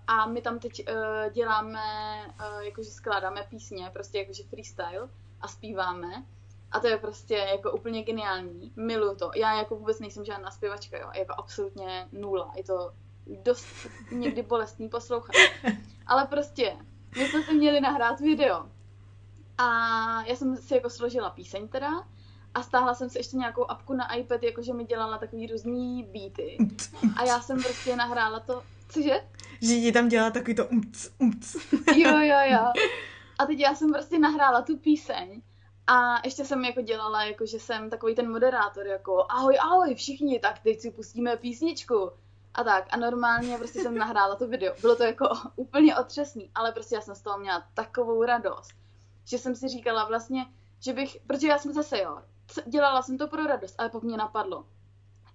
[0.07, 1.81] a my tam teď uh, děláme,
[2.27, 5.09] uh, jakože skládáme písně, prostě jakože freestyle
[5.41, 6.25] a zpíváme.
[6.73, 8.73] A to je prostě jako úplně geniální.
[8.77, 9.31] Miluju to.
[9.37, 11.11] Já jako vůbec nejsem žádná zpěvačka, jo.
[11.15, 12.53] Jako absolutně nula.
[12.57, 12.93] Je to
[13.27, 13.67] dost
[14.13, 15.35] někdy bolestný poslouchat.
[16.07, 16.77] Ale prostě,
[17.19, 18.67] my jsme si měli nahrát video.
[19.59, 19.67] A
[20.23, 22.07] já jsem si jako složila píseň teda
[22.55, 26.59] a stáhla jsem si ještě nějakou apku na iPad, jakože mi dělala takový různý beaty.
[27.17, 29.21] A já jsem prostě nahrála to, cože?
[29.63, 31.57] Že ti tam dělá takový to umc, umc.
[31.97, 32.73] Jo, jo, jo.
[33.39, 35.43] A teď já jsem prostě nahrála tu píseň
[35.87, 40.39] a ještě jsem jako dělala, jako že jsem takový ten moderátor, jako ahoj, ahoj všichni,
[40.39, 42.11] tak teď si pustíme písničku.
[42.55, 44.75] A tak, a normálně prostě jsem nahrála to video.
[44.81, 48.75] Bylo to jako úplně otřesný, ale prostě já jsem z toho měla takovou radost,
[49.25, 50.47] že jsem si říkala vlastně,
[50.81, 52.23] že bych, protože já jsem zase jo,
[52.67, 54.67] dělala jsem to pro radost, ale pak mě napadlo,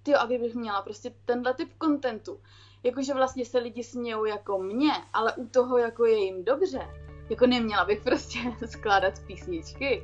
[0.03, 2.39] ty a kdybych měla prostě tenhle typ kontentu,
[2.83, 6.81] jakože vlastně se lidi smějou jako mě, ale u toho jako je jim dobře,
[7.29, 10.03] jako neměla bych prostě skládat písničky.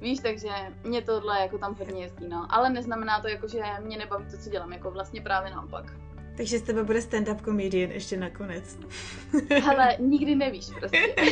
[0.00, 0.48] Víš, takže
[0.84, 2.46] mě tohle jako tam hodně jezdí, no.
[2.50, 5.84] Ale neznamená to jako, že mě nebaví to, co dělám, jako vlastně právě naopak.
[6.36, 8.78] Takže z tebe bude stand-up comedian ještě nakonec.
[9.62, 11.14] Hele, nikdy nevíš prostě.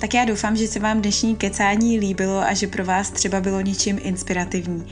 [0.00, 3.60] Tak já doufám, že se vám dnešní kecání líbilo a že pro vás třeba bylo
[3.60, 4.86] něčím inspirativní.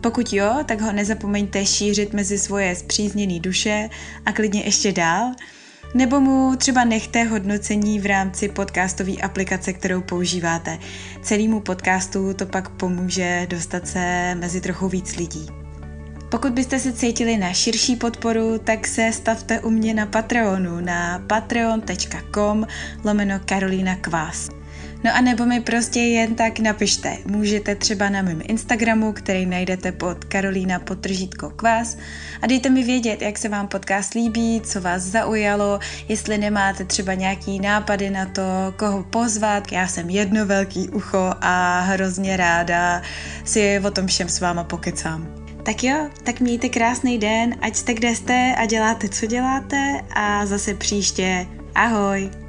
[0.00, 3.88] Pokud jo, tak ho nezapomeňte šířit mezi svoje zpřízněné duše
[4.26, 5.32] a klidně ještě dál.
[5.94, 10.78] Nebo mu třeba nechte hodnocení v rámci podcastové aplikace, kterou používáte.
[11.22, 15.46] Celému podcastu to pak pomůže dostat se mezi trochu víc lidí.
[16.28, 21.24] Pokud byste se cítili na širší podporu, tak se stavte u mě na Patreonu na
[21.26, 22.66] patreon.com
[23.04, 24.48] lomeno Karolína Kvás.
[25.04, 27.16] No a nebo mi prostě jen tak napište.
[27.26, 31.96] Můžete třeba na mém Instagramu, který najdete pod Karolína potržítko kvás
[32.42, 35.78] a dejte mi vědět, jak se vám podcast líbí, co vás zaujalo,
[36.08, 38.42] jestli nemáte třeba nějaký nápady na to,
[38.76, 39.72] koho pozvat.
[39.72, 43.02] Já jsem jedno velký ucho a hrozně ráda
[43.44, 45.46] si o tom všem s váma pokecám.
[45.62, 50.46] Tak jo, tak mějte krásný den, ať jste kde jste a děláte, co děláte a
[50.46, 51.46] zase příště.
[51.74, 52.45] Ahoj!